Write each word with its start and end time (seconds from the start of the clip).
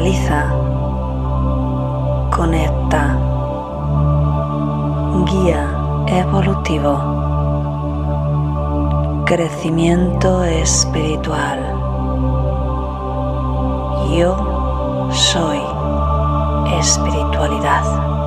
canaliza, 0.00 0.48
conecta, 2.34 3.18
guía 5.26 6.04
evolutivo, 6.06 6.94
crecimiento 9.26 10.42
espiritual. 10.44 11.58
Yo 14.16 15.10
soy 15.12 15.60
espiritualidad. 16.78 18.19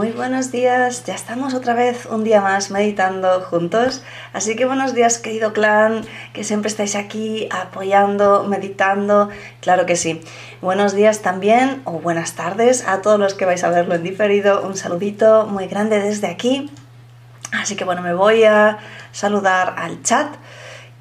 Muy 0.00 0.12
buenos 0.12 0.50
días, 0.50 1.04
ya 1.04 1.14
estamos 1.14 1.52
otra 1.52 1.74
vez 1.74 2.06
un 2.06 2.24
día 2.24 2.40
más 2.40 2.70
meditando 2.70 3.42
juntos, 3.42 4.02
así 4.32 4.56
que 4.56 4.64
buenos 4.64 4.94
días 4.94 5.18
querido 5.18 5.52
clan, 5.52 6.06
que 6.32 6.42
siempre 6.42 6.70
estáis 6.70 6.96
aquí 6.96 7.50
apoyando, 7.50 8.44
meditando, 8.44 9.28
claro 9.60 9.84
que 9.84 9.96
sí. 9.96 10.22
Buenos 10.62 10.94
días 10.94 11.20
también, 11.20 11.82
o 11.84 12.00
buenas 12.00 12.32
tardes 12.32 12.88
a 12.88 13.02
todos 13.02 13.20
los 13.20 13.34
que 13.34 13.44
vais 13.44 13.62
a 13.62 13.68
verlo 13.68 13.94
en 13.94 14.02
diferido, 14.02 14.62
un 14.62 14.74
saludito 14.74 15.44
muy 15.44 15.66
grande 15.66 16.00
desde 16.00 16.28
aquí. 16.28 16.70
Así 17.52 17.76
que 17.76 17.84
bueno, 17.84 18.00
me 18.00 18.14
voy 18.14 18.44
a 18.44 18.78
saludar 19.12 19.74
al 19.76 20.02
chat 20.02 20.34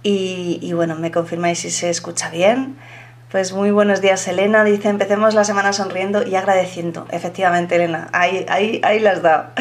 y, 0.04 0.73
bueno, 0.73 0.95
me 0.95 1.09
confirmáis 1.09 1.59
si 1.59 1.72
se 1.72 1.90
escucha 1.90 2.30
bien. 2.30 2.78
Pues 3.32 3.54
muy 3.54 3.70
buenos 3.70 4.02
días, 4.02 4.28
Elena. 4.28 4.64
Dice, 4.64 4.90
empecemos 4.90 5.36
la 5.36 5.44
semana 5.44 5.72
sonriendo 5.72 6.26
y 6.26 6.34
agradeciendo. 6.34 7.06
Efectivamente, 7.12 7.76
Elena, 7.76 8.08
ahí, 8.12 8.44
ahí, 8.50 8.82
ahí 8.84 9.00
las 9.00 9.22
da. 9.22 9.54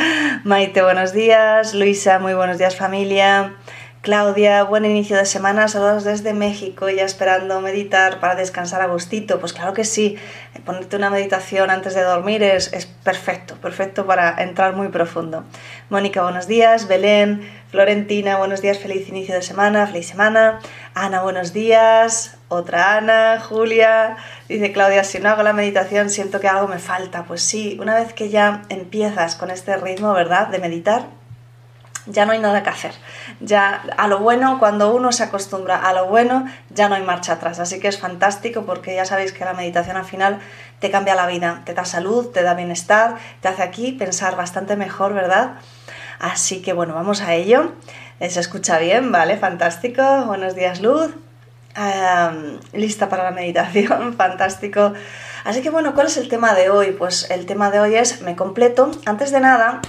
Maite, 0.45 0.83
buenos 0.83 1.13
días. 1.13 1.75
Luisa, 1.75 2.19
muy 2.19 2.33
buenos 2.33 2.57
días, 2.57 2.77
familia. 2.77 3.57
Claudia, 4.01 4.62
buen 4.62 4.87
inicio 4.87 5.19
de 5.19 5.27
semana, 5.27 5.69
saludos 5.69 6.05
desde 6.05 6.33
México, 6.33 6.89
ya 6.89 7.05
esperando 7.05 7.61
meditar 7.61 8.21
para 8.21 8.37
descansar 8.37 8.81
a 8.81 8.87
gustito. 8.87 9.39
Pues 9.39 9.53
claro 9.53 9.75
que 9.75 9.85
sí, 9.85 10.17
ponerte 10.64 10.97
una 10.97 11.11
meditación 11.11 11.69
antes 11.69 11.95
de 11.95 12.05
dormir 12.05 12.42
es, 12.42 12.73
es 12.73 12.87
perfecto, 12.87 13.57
perfecto 13.57 14.07
para 14.07 14.42
entrar 14.42 14.77
muy 14.77 14.89
profundo. 14.89 15.45
Mónica, 15.91 16.23
buenos 16.23 16.47
días. 16.47 16.89
Belén, 16.89 17.47
Florentina, 17.70 18.39
buenos 18.39 18.62
días, 18.62 18.79
feliz 18.79 19.11
inicio 19.11 19.35
de 19.35 19.42
semana, 19.42 19.87
feliz 19.87 20.07
semana. 20.07 20.61
Ana, 20.95 21.20
buenos 21.20 21.53
días. 21.53 22.38
Otra 22.51 22.97
Ana, 22.97 23.41
Julia, 23.41 24.17
dice 24.49 24.73
Claudia, 24.73 25.05
si 25.05 25.19
no 25.19 25.29
hago 25.29 25.43
la 25.43 25.53
meditación 25.53 26.09
siento 26.09 26.41
que 26.41 26.49
algo 26.49 26.67
me 26.67 26.79
falta. 26.79 27.25
Pues 27.25 27.43
sí, 27.43 27.77
una 27.79 27.95
vez 27.95 28.15
que 28.15 28.31
ya 28.31 28.63
empiezas 28.71 29.35
con 29.35 29.51
este 29.51 29.77
ritmo, 29.77 30.15
¿verdad? 30.15 30.49
De 30.49 30.59
meditar, 30.59 31.03
ya 32.07 32.25
no 32.25 32.33
hay 32.33 32.39
nada 32.39 32.63
que 32.63 32.71
hacer. 32.71 32.93
Ya 33.41 33.83
a 33.99 34.09
lo 34.09 34.21
bueno, 34.21 34.59
cuando 34.59 34.95
uno 34.95 35.13
se 35.13 35.25
acostumbra 35.25 35.77
a 35.77 35.93
lo 35.93 36.07
bueno, 36.07 36.47
ya 36.71 36.89
no 36.89 36.95
hay 36.95 37.03
marcha 37.03 37.35
atrás. 37.35 37.59
Así 37.61 37.81
que 37.81 37.89
es 37.89 37.99
fantástico 37.99 38.65
porque 38.65 38.95
ya 38.95 39.05
sabéis 39.05 39.33
que 39.33 39.45
la 39.45 39.53
meditación 39.53 39.99
al 39.99 40.07
final 40.07 40.39
te 40.81 40.91
cambia 40.91 41.15
la 41.15 41.27
vida, 41.27 41.61
te 41.67 41.75
da 41.75 41.85
salud, 41.85 42.29
te 42.29 42.43
da 42.43 42.55
bienestar, 42.55 43.17
te 43.43 43.49
hace 43.49 43.63
aquí 43.63 43.93
pensar 43.93 44.37
bastante 44.37 44.75
mejor, 44.75 45.13
¿verdad? 45.13 45.57
Así 46.19 46.63
que 46.63 46.73
bueno, 46.73 46.95
vamos 46.95 47.21
a 47.21 47.35
ello. 47.35 47.73
Se 48.27 48.41
escucha 48.41 48.79
bien, 48.79 49.13
¿vale? 49.13 49.37
Fantástico. 49.37 50.25
Buenos 50.25 50.55
días, 50.55 50.81
Luz 50.81 51.28
lista 52.73 53.09
para 53.09 53.25
la 53.25 53.31
meditación, 53.31 54.15
fantástico. 54.17 54.93
Así 55.45 55.62
que 55.62 55.71
bueno, 55.71 55.95
¿cuál 55.95 56.09
es 56.09 56.17
el 56.17 56.29
tema 56.29 56.55
de 56.55 56.70
hoy? 56.70 56.93
Pues 56.93 57.31
el 57.31 57.47
tema 57.47 57.70
de 57.70 57.81
hoy 57.81 57.95
es 57.95 58.23
me 58.23 58.37
completo. 58.37 58.91
Antes 59.07 59.31
de 59.31 59.41
nada, 59.41 59.81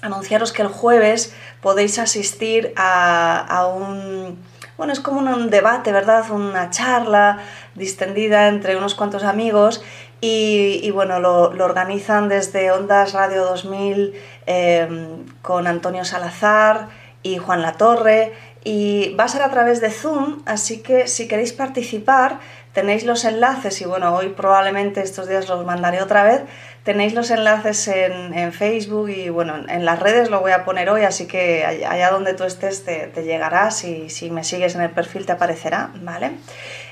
anunciaros 0.00 0.52
que 0.52 0.62
el 0.62 0.68
jueves 0.68 1.34
podéis 1.60 1.98
asistir 1.98 2.72
a, 2.76 3.66
un... 3.66 4.38
Bueno, 4.76 4.92
es 4.92 5.00
como 5.00 5.20
un 5.20 5.50
debate, 5.50 5.92
¿verdad? 5.92 6.30
Una 6.30 6.70
charla 6.70 7.38
distendida 7.74 8.48
entre 8.48 8.76
unos 8.76 8.94
cuantos 8.94 9.22
amigos 9.22 9.82
y, 10.20 10.90
bueno, 10.92 11.18
lo, 11.20 11.50
organizan 11.64 12.28
desde 12.28 12.70
Ondas 12.70 13.12
Radio 13.12 13.44
2000 13.44 14.14
em, 14.46 15.26
con 15.42 15.66
Antonio 15.66 16.04
Salazar 16.04 16.88
y 17.22 17.38
Juan 17.38 17.62
Latorre 17.62 18.32
y 18.64 19.14
va 19.14 19.24
a 19.24 19.28
ser 19.28 19.42
a 19.42 19.50
través 19.50 19.80
de 19.80 19.90
Zoom, 19.90 20.42
así 20.46 20.82
que 20.82 21.08
si 21.08 21.26
queréis 21.26 21.52
participar 21.52 22.38
tenéis 22.72 23.04
los 23.04 23.24
enlaces 23.24 23.80
y 23.80 23.84
bueno, 23.84 24.14
hoy 24.14 24.30
probablemente 24.30 25.02
estos 25.02 25.28
días 25.28 25.48
los 25.48 25.64
mandaré 25.66 26.00
otra 26.00 26.22
vez, 26.22 26.42
tenéis 26.84 27.12
los 27.12 27.30
enlaces 27.30 27.86
en, 27.88 28.52
Facebook 28.52 29.10
y 29.10 29.28
bueno, 29.28 29.54
en 29.68 29.84
las 29.84 29.98
redes 29.98 30.30
lo 30.30 30.40
voy 30.40 30.52
a 30.52 30.64
poner 30.64 30.88
hoy, 30.88 31.02
así 31.02 31.26
que 31.26 31.64
allá 31.64 32.10
donde 32.10 32.34
tú 32.34 32.44
estés 32.44 32.84
te, 32.84 33.08
te 33.08 33.24
llegará, 33.24 33.70
si, 33.70 34.08
si, 34.08 34.30
me 34.30 34.42
sigues 34.42 34.74
en 34.74 34.80
el 34.80 34.90
perfil 34.90 35.26
te 35.26 35.32
aparecerá, 35.32 35.90
¿vale? 35.96 36.32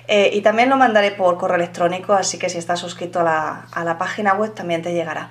Eh, 0.07 0.31
y 0.33 0.43
también 0.43 0.69
lo 0.69 0.77
mandaré 0.77 1.13
por 1.13 1.39
correo 1.39 1.57
electrónico, 1.57 2.13
así 2.13 2.39
que 2.39 2.49
si 2.49 2.59
estás 2.59 2.81
suscrito 2.81 3.21
a 3.21 3.23
la, 3.23 3.67
a 3.73 3.85
la 3.85 3.97
página 3.97 4.35
web 4.35 4.55
también 4.55 4.83
te 4.83 4.93
llegará. 4.93 5.31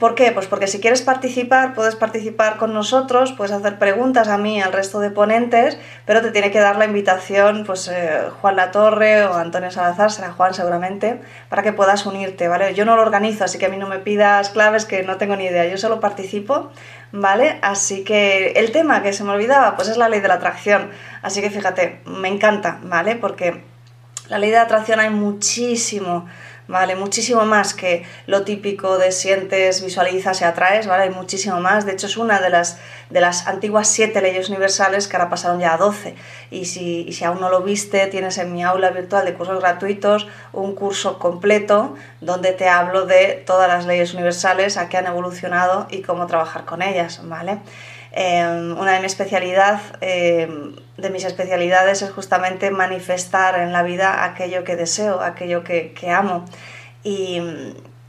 ¿Por 0.00 0.16
qué? 0.16 0.32
Pues 0.32 0.48
porque 0.48 0.66
si 0.66 0.80
quieres 0.80 1.02
participar, 1.02 1.74
puedes 1.74 1.94
participar 1.94 2.56
con 2.56 2.74
nosotros, 2.74 3.32
puedes 3.32 3.52
hacer 3.52 3.78
preguntas 3.78 4.26
a 4.26 4.36
mí, 4.36 4.60
al 4.60 4.72
resto 4.72 4.98
de 4.98 5.10
ponentes, 5.10 5.78
pero 6.04 6.22
te 6.22 6.32
tiene 6.32 6.50
que 6.50 6.58
dar 6.58 6.76
la 6.76 6.86
invitación 6.86 7.62
pues 7.64 7.86
eh, 7.86 8.22
Juan 8.40 8.56
Latorre 8.56 9.24
o 9.26 9.34
Antonio 9.34 9.70
Salazar, 9.70 10.10
será 10.10 10.32
Juan 10.32 10.54
seguramente, 10.54 11.20
para 11.48 11.62
que 11.62 11.72
puedas 11.72 12.04
unirte, 12.04 12.48
¿vale? 12.48 12.74
Yo 12.74 12.84
no 12.84 12.96
lo 12.96 13.02
organizo, 13.02 13.44
así 13.44 13.58
que 13.58 13.66
a 13.66 13.68
mí 13.68 13.76
no 13.76 13.86
me 13.86 14.00
pidas 14.00 14.50
claves 14.50 14.86
que 14.86 15.04
no 15.04 15.18
tengo 15.18 15.36
ni 15.36 15.44
idea, 15.44 15.66
yo 15.66 15.78
solo 15.78 16.00
participo, 16.00 16.72
¿vale? 17.12 17.60
Así 17.62 18.02
que 18.02 18.52
el 18.56 18.72
tema 18.72 19.04
que 19.04 19.12
se 19.12 19.22
me 19.22 19.30
olvidaba, 19.30 19.76
pues 19.76 19.86
es 19.88 19.96
la 19.96 20.08
ley 20.08 20.18
de 20.18 20.28
la 20.28 20.34
atracción, 20.34 20.90
así 21.22 21.40
que 21.40 21.50
fíjate, 21.50 22.00
me 22.06 22.26
encanta, 22.26 22.80
¿vale? 22.82 23.14
Porque 23.14 23.62
la 24.28 24.38
ley 24.40 24.50
de 24.50 24.56
la 24.56 24.62
atracción 24.62 24.98
hay 24.98 25.10
muchísimo 25.10 26.26
¿vale? 26.68 26.96
Muchísimo 26.96 27.44
más 27.44 27.74
que 27.74 28.04
lo 28.26 28.42
típico 28.42 28.98
de 28.98 29.12
sientes, 29.12 29.84
visualizas 29.84 30.40
y 30.40 30.44
atraes, 30.44 30.86
¿vale? 30.86 31.04
Hay 31.04 31.10
muchísimo 31.10 31.60
más. 31.60 31.86
De 31.86 31.92
hecho, 31.92 32.06
es 32.06 32.16
una 32.16 32.40
de 32.40 32.50
las, 32.50 32.78
de 33.10 33.20
las 33.20 33.46
antiguas 33.46 33.88
siete 33.88 34.20
leyes 34.20 34.48
universales 34.48 35.08
que 35.08 35.16
ahora 35.16 35.30
pasaron 35.30 35.60
ya 35.60 35.74
a 35.74 35.76
doce. 35.76 36.14
Y 36.50 36.64
si, 36.66 37.12
si 37.12 37.24
aún 37.24 37.40
no 37.40 37.48
lo 37.48 37.62
viste, 37.62 38.06
tienes 38.06 38.38
en 38.38 38.52
mi 38.52 38.64
aula 38.64 38.90
virtual 38.90 39.24
de 39.24 39.34
cursos 39.34 39.60
gratuitos 39.60 40.26
un 40.52 40.74
curso 40.74 41.18
completo 41.18 41.94
donde 42.20 42.52
te 42.52 42.68
hablo 42.68 43.06
de 43.06 43.42
todas 43.46 43.68
las 43.68 43.86
leyes 43.86 44.14
universales, 44.14 44.76
a 44.76 44.88
qué 44.88 44.96
han 44.96 45.06
evolucionado 45.06 45.86
y 45.90 46.02
cómo 46.02 46.26
trabajar 46.26 46.64
con 46.64 46.82
ellas, 46.82 47.20
¿vale? 47.24 47.58
Em, 48.18 48.72
una 48.78 48.92
de, 48.92 49.00
mi 49.00 49.06
especialidad, 49.06 49.78
em, 50.00 50.74
de 50.96 51.10
mis 51.10 51.24
especialidades 51.24 52.00
es 52.00 52.10
justamente 52.10 52.70
manifestar 52.70 53.60
en 53.60 53.72
la 53.72 53.82
vida 53.82 54.24
aquello 54.24 54.64
que 54.64 54.74
deseo, 54.74 55.20
aquello 55.20 55.62
que, 55.62 55.92
que 55.92 56.10
amo. 56.10 56.46
Y, 57.04 57.42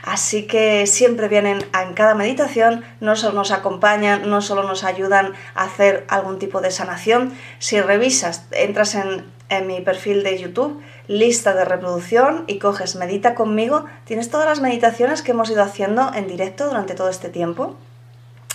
Así 0.02 0.48
que 0.48 0.86
siempre 0.88 1.28
vienen 1.28 1.64
en 1.80 1.94
cada 1.94 2.14
meditación, 2.14 2.84
no 3.00 3.14
solo 3.14 3.34
nos 3.34 3.52
acompañan, 3.52 4.28
no 4.28 4.42
solo 4.42 4.64
nos 4.64 4.82
ayudan 4.82 5.32
a 5.54 5.64
hacer 5.64 6.04
algún 6.08 6.40
tipo 6.40 6.60
de 6.60 6.72
sanación. 6.72 7.32
Si 7.60 7.80
revisas, 7.80 8.46
entras 8.50 8.96
en, 8.96 9.24
en 9.48 9.66
mi 9.68 9.80
perfil 9.80 10.24
de 10.24 10.38
YouTube, 10.38 10.82
lista 11.06 11.54
de 11.54 11.64
reproducción 11.64 12.44
y 12.48 12.58
coges 12.58 12.96
Medita 12.96 13.36
conmigo, 13.36 13.84
tienes 14.04 14.28
todas 14.28 14.46
las 14.46 14.60
meditaciones 14.60 15.22
que 15.22 15.32
hemos 15.32 15.50
ido 15.50 15.62
haciendo 15.62 16.12
en 16.14 16.26
directo 16.26 16.66
durante 16.66 16.94
todo 16.94 17.08
este 17.08 17.28
tiempo. 17.28 17.76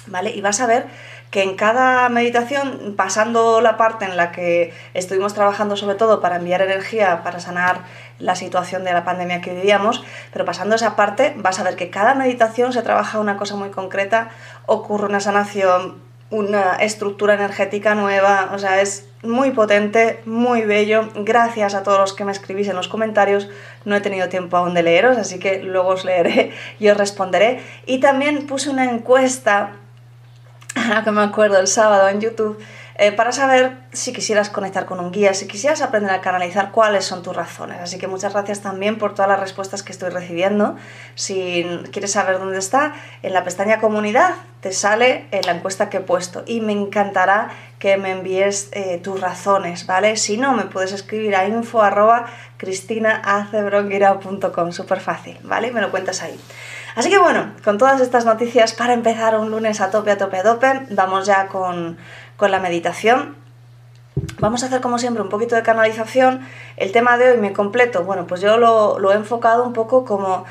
¿Vale? 0.10 0.32
Y 0.32 0.40
vas 0.40 0.62
a 0.62 0.68
ver 0.68 0.88
que 1.32 1.44
en 1.44 1.56
cada 1.56 2.08
meditación, 2.10 2.96
pasando 2.96 3.62
la 3.62 3.78
parte 3.78 4.06
en 4.06 4.16
la 4.16 4.32
que 4.32 4.74
estuvimos 4.94 5.34
trabajando 5.34 5.76
sobre 5.76 5.96
todo 5.96 6.22
para 6.22 6.38
enviar 6.38 6.62
energía, 6.62 7.22
para 7.24 7.40
sanar 7.40 7.82
la 8.20 8.36
situación 8.36 8.84
de 8.84 8.94
la 8.94 9.04
pandemia 9.04 9.42
que 9.42 9.54
vivíamos, 9.54 10.04
pero 10.32 10.46
pasando 10.46 10.76
esa 10.76 10.96
parte 10.96 11.34
vas 11.38 11.60
a 11.60 11.64
ver 11.64 11.76
que 11.76 11.90
cada 11.90 12.16
meditación 12.16 12.74
se 12.74 12.82
trabaja 12.82 13.20
una 13.20 13.38
cosa 13.38 13.56
muy 13.56 13.70
concreta, 13.70 14.30
ocurre 14.66 15.06
una 15.06 15.20
sanación, 15.20 15.96
una 16.30 16.76
estructura 16.76 17.36
energética 17.36 17.96
nueva, 17.96 18.50
o 18.54 18.60
sea, 18.60 18.82
es 18.82 19.08
muy 19.24 19.52
potente, 19.52 20.20
muy 20.26 20.62
bello. 20.62 21.10
Gracias 21.16 21.74
a 21.74 21.84
todos 21.84 22.00
los 22.00 22.14
que 22.14 22.26
me 22.26 22.32
escribís 22.32 22.68
en 22.68 22.76
los 22.76 22.88
comentarios. 22.88 23.50
No 23.86 23.96
he 23.96 24.02
tenido 24.02 24.30
tiempo 24.30 24.58
aún 24.58 24.74
de 24.74 24.84
leeros, 24.84 25.18
así 25.18 25.40
que 25.40 25.64
luego 25.64 25.90
os 25.90 26.06
leeré 26.06 26.52
y 26.80 26.90
os 26.90 26.98
responderé. 26.98 27.62
Y 27.86 28.00
también 28.00 28.46
puse 28.46 28.70
una 28.70 28.86
encuesta 28.86 29.72
que 31.04 31.12
me 31.12 31.22
acuerdo 31.22 31.60
el 31.60 31.68
sábado 31.68 32.08
en 32.10 32.22
YouTube, 32.22 32.58
eh, 33.00 33.12
para 33.12 33.32
saber 33.32 33.78
si 33.94 34.12
quisieras 34.12 34.50
conectar 34.50 34.88
con 34.88 35.00
un 35.00 35.12
guía, 35.12 35.36
si 35.36 35.48
quisieras 35.48 35.84
aprender 35.84 36.10
a 36.10 36.20
canalizar 36.20 36.72
cuáles 36.72 37.06
son 37.06 37.22
tus 37.22 37.36
razones. 37.36 37.80
Así 37.80 38.00
que 38.00 38.08
muchas 38.08 38.34
gracias 38.34 38.62
también 38.62 38.98
por 38.98 39.14
todas 39.14 39.30
las 39.30 39.40
respuestas 39.40 39.84
que 39.84 39.92
estoy 39.92 40.10
recibiendo. 40.10 40.76
Si 41.14 41.64
quieres 41.92 42.14
saber 42.14 42.40
dónde 42.40 42.58
está, 42.58 42.96
en 43.22 43.34
la 43.34 43.44
pestaña 43.44 43.80
comunidad 43.80 44.34
te 44.62 44.72
sale 44.72 45.28
la 45.46 45.52
encuesta 45.52 45.90
que 45.90 45.98
he 45.98 46.02
puesto 46.02 46.44
y 46.48 46.60
me 46.62 46.74
encantará 46.74 47.50
que 47.78 47.98
me 47.98 48.10
envíes 48.10 48.70
eh, 48.72 49.00
tus 49.04 49.22
razones, 49.22 49.86
¿vale? 49.86 50.18
Si 50.18 50.38
no, 50.38 50.54
me 50.54 50.64
puedes 50.64 50.92
escribir 50.92 51.36
a 51.36 51.48
info 51.48 51.84
arroba 51.84 52.26
súper 54.72 55.00
fácil, 55.00 55.38
¿vale? 55.44 55.72
Me 55.72 55.82
lo 55.82 55.92
cuentas 55.92 56.24
ahí. 56.24 56.40
Así 56.98 57.12
que 57.12 57.20
bueno, 57.20 57.52
con 57.64 57.78
todas 57.78 58.02
estas 58.02 58.26
noticias 58.26 58.74
para 58.74 58.94
empezar 58.94 59.38
un 59.38 59.52
lunes 59.52 59.82
a 59.82 59.92
tope, 59.92 60.10
a 60.10 60.18
tope, 60.18 60.38
a 60.38 60.44
tope, 60.44 60.82
vamos 60.90 61.28
ya 61.28 61.48
con, 61.48 61.96
la 62.40 62.60
meditación. 62.60 63.36
Vamos 64.40 64.64
a 64.64 64.66
hacer 64.66 64.82
como 64.82 64.98
siempre 64.98 65.22
un 65.22 65.30
poquito 65.30 65.56
de 65.56 65.62
canalización. 65.62 66.42
El 66.76 66.92
tema 66.92 67.20
de 67.20 67.30
hoy 67.30 67.38
me 67.38 67.54
completo. 67.54 68.04
Bueno, 68.04 68.26
pues 68.26 68.42
yo 68.42 68.58
lo, 68.58 68.98
lo 68.98 69.12
he 69.12 69.16
enfocado 69.16 69.64
un 69.64 69.74
poco 69.74 70.06
como 70.06 70.46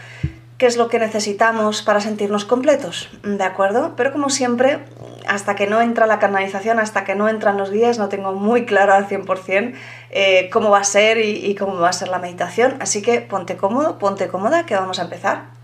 qué 0.56 0.66
es 0.66 0.76
lo 0.76 0.86
que 0.86 1.00
necesitamos 1.00 1.82
para 1.82 2.00
sentirnos 2.00 2.44
completos, 2.44 3.10
¿de 3.24 3.42
acuerdo? 3.42 3.94
Pero 3.96 4.12
como 4.12 4.30
siempre, 4.30 4.84
hasta 5.26 5.56
que 5.56 5.66
no 5.66 5.82
entra 5.82 6.06
la 6.06 6.20
canalización, 6.20 6.78
hasta 6.78 7.02
que 7.02 7.16
no 7.16 7.28
entran 7.28 7.58
los 7.58 7.72
días, 7.72 7.98
no 7.98 8.08
tengo 8.08 8.34
muy 8.34 8.66
claro 8.66 8.94
al 8.94 9.08
100% 9.08 9.74
eh, 10.10 10.48
cómo 10.52 10.70
va 10.70 10.78
a 10.78 10.84
ser 10.84 11.18
y, 11.18 11.44
y, 11.44 11.56
cómo 11.56 11.74
va 11.80 11.88
a 11.88 11.92
ser 11.92 12.06
la 12.06 12.20
meditación. 12.20 12.76
Así 12.78 13.02
que 13.02 13.20
ponte 13.20 13.56
cómodo, 13.56 13.98
ponte 13.98 14.28
cómoda, 14.28 14.64
que 14.64 14.76
vamos 14.76 15.00
a 15.00 15.02
empezar. 15.02 15.55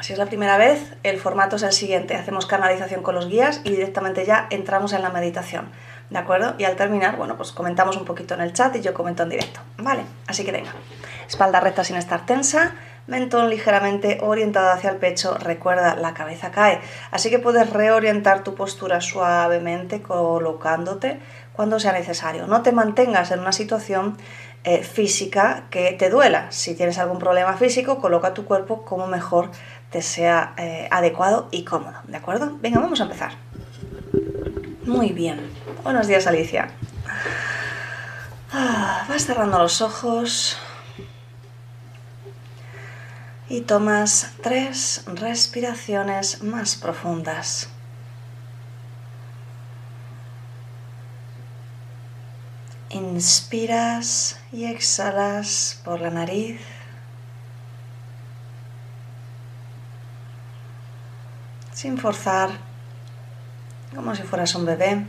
Si 0.00 0.14
es 0.14 0.18
la 0.18 0.26
primera 0.26 0.56
vez, 0.56 0.94
el 1.02 1.18
formato 1.18 1.56
es 1.56 1.62
el 1.62 1.72
siguiente. 1.72 2.14
Hacemos 2.14 2.46
canalización 2.46 3.02
con 3.02 3.14
los 3.14 3.28
guías 3.28 3.60
y 3.64 3.70
directamente 3.70 4.24
ya 4.24 4.46
entramos 4.50 4.94
en 4.94 5.02
la 5.02 5.10
meditación. 5.10 5.70
¿De 6.08 6.18
acuerdo? 6.18 6.54
Y 6.58 6.64
al 6.64 6.74
terminar, 6.74 7.16
bueno, 7.16 7.36
pues 7.36 7.52
comentamos 7.52 7.96
un 7.96 8.06
poquito 8.06 8.34
en 8.34 8.40
el 8.40 8.52
chat 8.52 8.74
y 8.76 8.80
yo 8.80 8.94
comento 8.94 9.22
en 9.22 9.28
directo. 9.28 9.60
Vale, 9.76 10.02
así 10.26 10.42
que 10.42 10.52
venga. 10.52 10.72
Espalda 11.28 11.60
recta 11.60 11.84
sin 11.84 11.96
estar 11.96 12.24
tensa, 12.24 12.72
mentón 13.06 13.50
ligeramente 13.50 14.18
orientado 14.22 14.70
hacia 14.70 14.90
el 14.90 14.96
pecho, 14.96 15.36
recuerda, 15.38 15.94
la 15.96 16.14
cabeza 16.14 16.50
cae. 16.50 16.80
Así 17.10 17.28
que 17.28 17.38
puedes 17.38 17.70
reorientar 17.70 18.42
tu 18.42 18.54
postura 18.54 19.00
suavemente 19.00 20.00
colocándote 20.00 21.20
cuando 21.52 21.78
sea 21.78 21.92
necesario. 21.92 22.46
No 22.46 22.62
te 22.62 22.72
mantengas 22.72 23.30
en 23.30 23.40
una 23.40 23.52
situación 23.52 24.16
eh, 24.64 24.82
física 24.82 25.64
que 25.70 25.92
te 25.92 26.10
duela. 26.10 26.50
Si 26.50 26.74
tienes 26.74 26.98
algún 26.98 27.18
problema 27.18 27.54
físico, 27.56 27.98
coloca 27.98 28.34
tu 28.34 28.44
cuerpo 28.44 28.84
como 28.84 29.06
mejor 29.06 29.50
te 29.90 30.02
sea 30.02 30.54
eh, 30.56 30.88
adecuado 30.90 31.48
y 31.50 31.64
cómodo, 31.64 31.98
¿de 32.04 32.16
acuerdo? 32.16 32.56
Venga, 32.60 32.80
vamos 32.80 33.00
a 33.00 33.04
empezar. 33.04 33.32
Muy 34.84 35.10
bien. 35.12 35.50
Buenos 35.82 36.06
días, 36.06 36.26
Alicia. 36.26 36.70
Ah, 38.52 39.04
vas 39.08 39.24
cerrando 39.24 39.58
los 39.58 39.80
ojos 39.80 40.56
y 43.48 43.62
tomas 43.62 44.32
tres 44.42 45.02
respiraciones 45.06 46.42
más 46.42 46.76
profundas. 46.76 47.68
Inspiras 52.90 54.40
y 54.52 54.64
exhalas 54.64 55.80
por 55.84 56.00
la 56.00 56.10
nariz. 56.10 56.60
Sin 61.80 61.96
forzar, 61.96 62.50
como 63.96 64.14
si 64.14 64.22
fueras 64.22 64.54
un 64.54 64.66
bebé. 64.66 65.06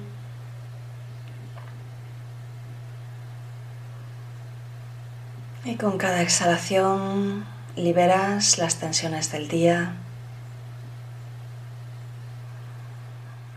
Y 5.66 5.76
con 5.76 5.98
cada 5.98 6.22
exhalación 6.22 7.46
liberas 7.76 8.58
las 8.58 8.78
tensiones 8.78 9.34
del 9.34 9.50
día. 9.50 9.96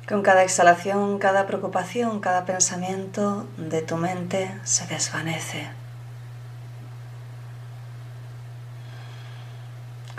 Con 0.08 0.22
cada 0.22 0.42
exhalación, 0.42 1.20
cada 1.20 1.46
preocupación, 1.46 2.18
cada 2.18 2.44
pensamiento 2.44 3.46
de 3.56 3.80
tu 3.82 3.96
mente 3.96 4.58
se 4.64 4.88
desvanece. 4.88 5.68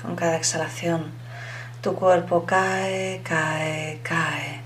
Con 0.02 0.16
cada 0.16 0.38
exhalación, 0.38 1.25
tu 1.86 1.94
cuerpo 1.94 2.48
cae, 2.48 3.22
cae, 3.24 4.00
cae 4.02 4.60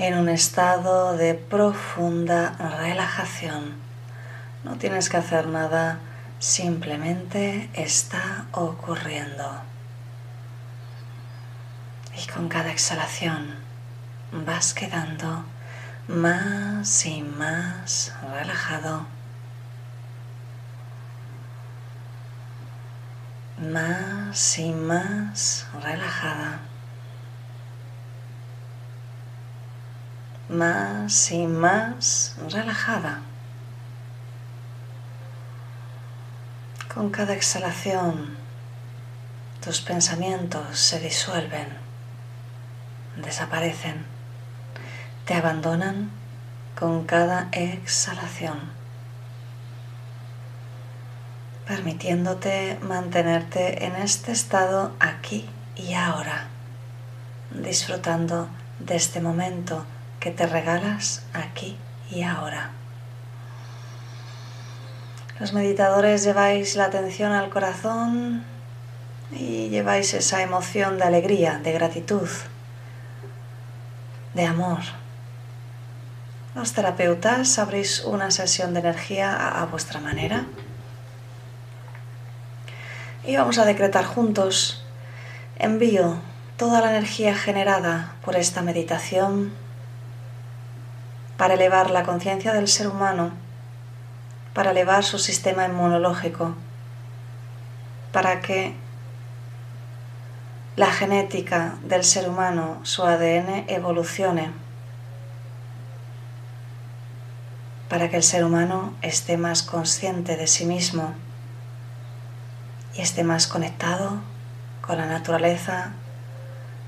en 0.00 0.18
un 0.18 0.28
estado 0.28 1.16
de 1.16 1.34
profunda 1.34 2.56
relajación. 2.80 3.74
No 4.64 4.74
tienes 4.74 5.08
que 5.08 5.16
hacer 5.16 5.46
nada, 5.46 6.00
simplemente 6.40 7.70
está 7.74 8.46
ocurriendo. 8.50 9.62
Y 12.20 12.26
con 12.32 12.48
cada 12.48 12.72
exhalación 12.72 13.54
vas 14.32 14.74
quedando 14.74 15.44
más 16.08 17.06
y 17.06 17.22
más 17.22 18.12
relajado. 18.32 19.06
Más 23.60 24.58
y 24.58 24.72
más 24.72 25.66
relajada, 25.82 26.60
más 30.48 31.30
y 31.30 31.46
más 31.46 32.36
relajada. 32.50 33.20
Con 36.92 37.10
cada 37.10 37.34
exhalación, 37.34 38.34
tus 39.62 39.82
pensamientos 39.82 40.78
se 40.78 40.98
disuelven, 40.98 41.68
desaparecen, 43.16 44.06
te 45.26 45.34
abandonan 45.34 46.10
con 46.74 47.04
cada 47.04 47.48
exhalación 47.52 48.79
permitiéndote 51.70 52.80
mantenerte 52.82 53.84
en 53.84 53.94
este 53.94 54.32
estado 54.32 54.92
aquí 54.98 55.48
y 55.76 55.94
ahora, 55.94 56.48
disfrutando 57.52 58.48
de 58.80 58.96
este 58.96 59.20
momento 59.20 59.84
que 60.18 60.32
te 60.32 60.48
regalas 60.48 61.22
aquí 61.32 61.78
y 62.10 62.24
ahora. 62.24 62.72
Los 65.38 65.52
meditadores 65.52 66.24
lleváis 66.24 66.74
la 66.74 66.86
atención 66.86 67.30
al 67.30 67.50
corazón 67.50 68.42
y 69.30 69.68
lleváis 69.68 70.12
esa 70.12 70.42
emoción 70.42 70.98
de 70.98 71.04
alegría, 71.04 71.60
de 71.62 71.70
gratitud, 71.70 72.28
de 74.34 74.44
amor. 74.44 74.80
Los 76.56 76.72
terapeutas 76.72 77.60
abrís 77.60 78.00
una 78.00 78.32
sesión 78.32 78.74
de 78.74 78.80
energía 78.80 79.60
a, 79.62 79.64
vuestra 79.66 80.00
manera 80.00 80.46
y 83.24 83.36
vamos 83.36 83.58
a 83.58 83.64
decretar 83.64 84.04
juntos, 84.04 84.82
envío 85.58 86.16
toda 86.56 86.80
la 86.80 86.90
energía 86.90 87.34
generada 87.34 88.14
por 88.24 88.36
esta 88.36 88.62
meditación 88.62 89.52
para 91.36 91.54
elevar 91.54 91.90
la 91.90 92.02
conciencia 92.02 92.52
del 92.52 92.68
ser 92.68 92.88
humano, 92.88 93.32
para 94.54 94.70
elevar 94.70 95.04
su 95.04 95.18
sistema 95.18 95.66
inmunológico, 95.66 96.54
para 98.12 98.40
que 98.40 98.74
la 100.76 100.90
genética 100.90 101.74
del 101.82 102.04
ser 102.04 102.28
humano, 102.28 102.80
su 102.84 103.04
ADN, 103.04 103.66
evolucione, 103.68 104.50
para 107.88 108.08
que 108.08 108.16
el 108.16 108.22
ser 108.22 108.44
humano 108.44 108.94
esté 109.02 109.36
más 109.36 109.62
consciente 109.62 110.36
de 110.36 110.46
sí 110.46 110.64
mismo 110.64 111.14
esté 113.00 113.24
más 113.24 113.46
conectado 113.46 114.20
con 114.80 114.98
la 114.98 115.06
naturaleza 115.06 115.92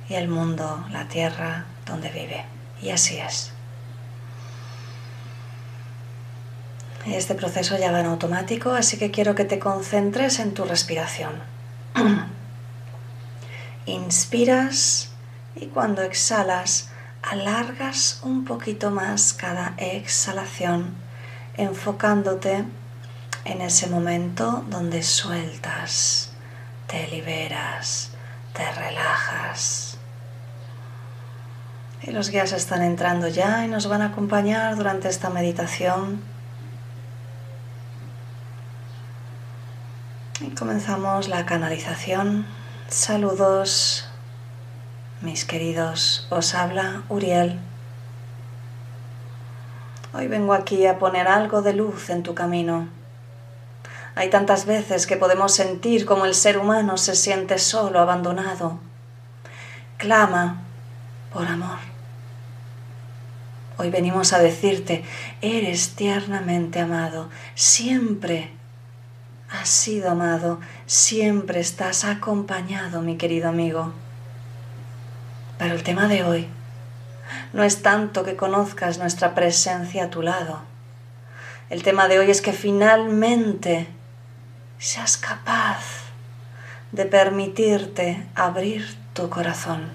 y 0.09 0.15
el 0.15 0.29
mundo, 0.29 0.85
la 0.91 1.09
tierra 1.09 1.65
donde 1.87 2.11
vive. 2.11 2.45
Y 2.81 2.91
así 2.91 3.19
es. 3.19 3.53
Este 7.07 7.35
proceso 7.35 7.77
ya 7.79 7.91
va 7.91 8.01
en 8.01 8.07
automático, 8.07 8.73
así 8.73 8.97
que 8.97 9.11
quiero 9.11 9.35
que 9.35 9.45
te 9.45 9.59
concentres 9.59 10.39
en 10.39 10.55
tu 10.55 10.65
respiración. 10.65 11.33
Inspiras 13.87 15.11
y 15.57 15.67
cuando 15.67 16.03
exhalas, 16.03 16.91
alargas 17.23 18.21
un 18.23 18.45
poquito 18.45 18.91
más 18.91 19.33
cada 19.33 19.75
exhalación, 19.79 20.95
enfocándote 21.57 22.65
en 23.45 23.61
ese 23.61 23.89
momento 23.89 24.65
donde 24.69 25.03
sueltas, 25.03 26.33
te 26.87 27.09
liberas, 27.09 28.11
te 28.53 28.71
relajas. 28.73 29.99
Y 32.03 32.11
los 32.11 32.31
guías 32.31 32.53
están 32.53 32.83
entrando 32.83 33.29
ya 33.29 33.65
y 33.65 33.69
nos 33.69 33.87
van 33.87 34.03
a 34.03 34.07
acompañar 34.07 34.77
durante 34.77 35.09
esta 35.09 35.31
meditación 35.31 36.33
Y 40.43 40.51
comenzamos 40.57 41.29
la 41.29 41.47
canalización. 41.47 42.47
Saludos, 42.89 44.09
mis 45.21 45.45
queridos. 45.45 46.27
Os 46.31 46.57
habla 46.57 47.05
Uriel. 47.09 47.61
Hoy 50.13 50.27
vengo 50.27 50.53
aquí 50.53 50.85
a 50.87 50.99
poner 50.99 51.29
algo 51.29 51.63
de 51.63 51.75
luz 51.75 52.11
en 52.11 52.25
tu 52.25 52.35
camino. 52.35 52.89
Hay 54.15 54.29
tantas 54.29 54.67
veces 54.67 55.07
que 55.07 55.17
podemos 55.17 55.55
sentir 55.55 56.05
como 56.05 56.27
el 56.27 56.35
ser 56.35 56.59
humano 56.59 56.99
se 56.99 57.15
siente 57.15 57.59
solo, 57.59 57.99
abandonado. 57.99 58.79
Clama 59.97 60.63
por 61.33 61.47
amor. 61.47 61.79
Hoy 63.79 63.91
venimos 63.91 64.33
a 64.33 64.39
decirte, 64.39 65.03
eres 65.41 65.97
tiernamente 65.97 66.81
amado, 66.81 67.31
siempre 67.55 68.53
has 69.51 69.69
sido 69.69 70.11
amado, 70.11 70.61
siempre 70.87 71.61
estás 71.61 72.05
acompañado, 72.05 73.01
mi 73.01 73.17
querido 73.17 73.49
amigo. 73.49 73.93
Pero 75.59 75.75
el 75.75 75.83
tema 75.83 76.07
de 76.07 76.23
hoy 76.23 76.49
no 77.53 77.63
es 77.63 77.83
tanto 77.83 78.25
que 78.25 78.37
conozcas 78.37 78.99
nuestra 78.99 79.35
presencia 79.35 80.05
a 80.05 80.11
tu 80.11 80.21
lado. 80.21 80.61
El 81.71 81.83
tema 81.83 82.09
de 82.09 82.19
hoy 82.19 82.31
es 82.31 82.43
que 82.43 82.53
finalmente 82.53 83.89
seas 84.83 85.17
capaz 85.17 85.83
de 86.91 87.07
permitirte 87.07 88.27
abrir 88.35 88.99
tu 89.15 89.31
corazón. 89.31 89.91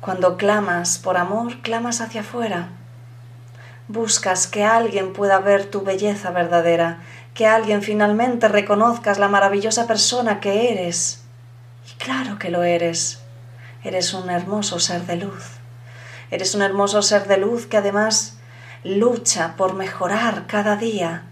Cuando 0.00 0.36
clamas 0.36 0.98
por 0.98 1.18
amor, 1.18 1.60
clamas 1.60 2.00
hacia 2.00 2.22
afuera 2.22 2.70
Buscas 3.92 4.46
que 4.46 4.62
alguien 4.62 5.12
pueda 5.12 5.40
ver 5.40 5.64
tu 5.64 5.82
belleza 5.82 6.30
verdadera, 6.30 7.00
que 7.34 7.48
alguien 7.48 7.82
finalmente 7.82 8.46
reconozcas 8.46 9.18
la 9.18 9.26
maravillosa 9.26 9.88
persona 9.88 10.38
que 10.38 10.70
eres. 10.70 11.22
Y 11.88 11.98
claro 11.98 12.38
que 12.38 12.50
lo 12.50 12.62
eres. 12.62 13.18
Eres 13.82 14.14
un 14.14 14.30
hermoso 14.30 14.78
ser 14.78 15.06
de 15.06 15.16
luz. 15.16 15.44
Eres 16.30 16.54
un 16.54 16.62
hermoso 16.62 17.02
ser 17.02 17.26
de 17.26 17.38
luz 17.38 17.66
que 17.66 17.78
además 17.78 18.38
lucha 18.84 19.54
por 19.56 19.74
mejorar 19.74 20.46
cada 20.46 20.76
día. 20.76 21.24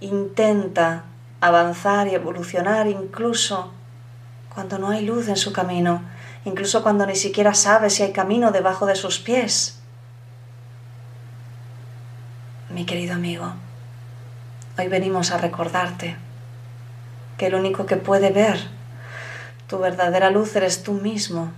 Intenta 0.00 1.04
avanzar 1.40 2.08
y 2.08 2.14
evolucionar 2.14 2.86
incluso 2.86 3.72
cuando 4.54 4.78
no 4.78 4.90
hay 4.90 5.04
luz 5.04 5.28
en 5.28 5.36
su 5.36 5.52
camino, 5.52 6.02
incluso 6.44 6.82
cuando 6.82 7.06
ni 7.06 7.16
siquiera 7.16 7.54
sabe 7.54 7.90
si 7.90 8.02
hay 8.02 8.12
camino 8.12 8.52
debajo 8.52 8.86
de 8.86 8.94
sus 8.94 9.18
pies 9.18 9.82
mi 12.72 12.86
querido 12.86 13.14
amigo, 13.14 13.52
hoy 14.78 14.88
venimos 14.88 15.30
a 15.30 15.36
recordarte 15.36 16.16
que 17.36 17.46
el 17.46 17.54
único 17.54 17.84
que 17.84 17.96
puede 17.96 18.30
ver 18.30 18.58
tu 19.66 19.78
verdadera 19.78 20.30
luz 20.30 20.56
eres 20.56 20.82
tú 20.82 20.94
mismo. 20.94 21.52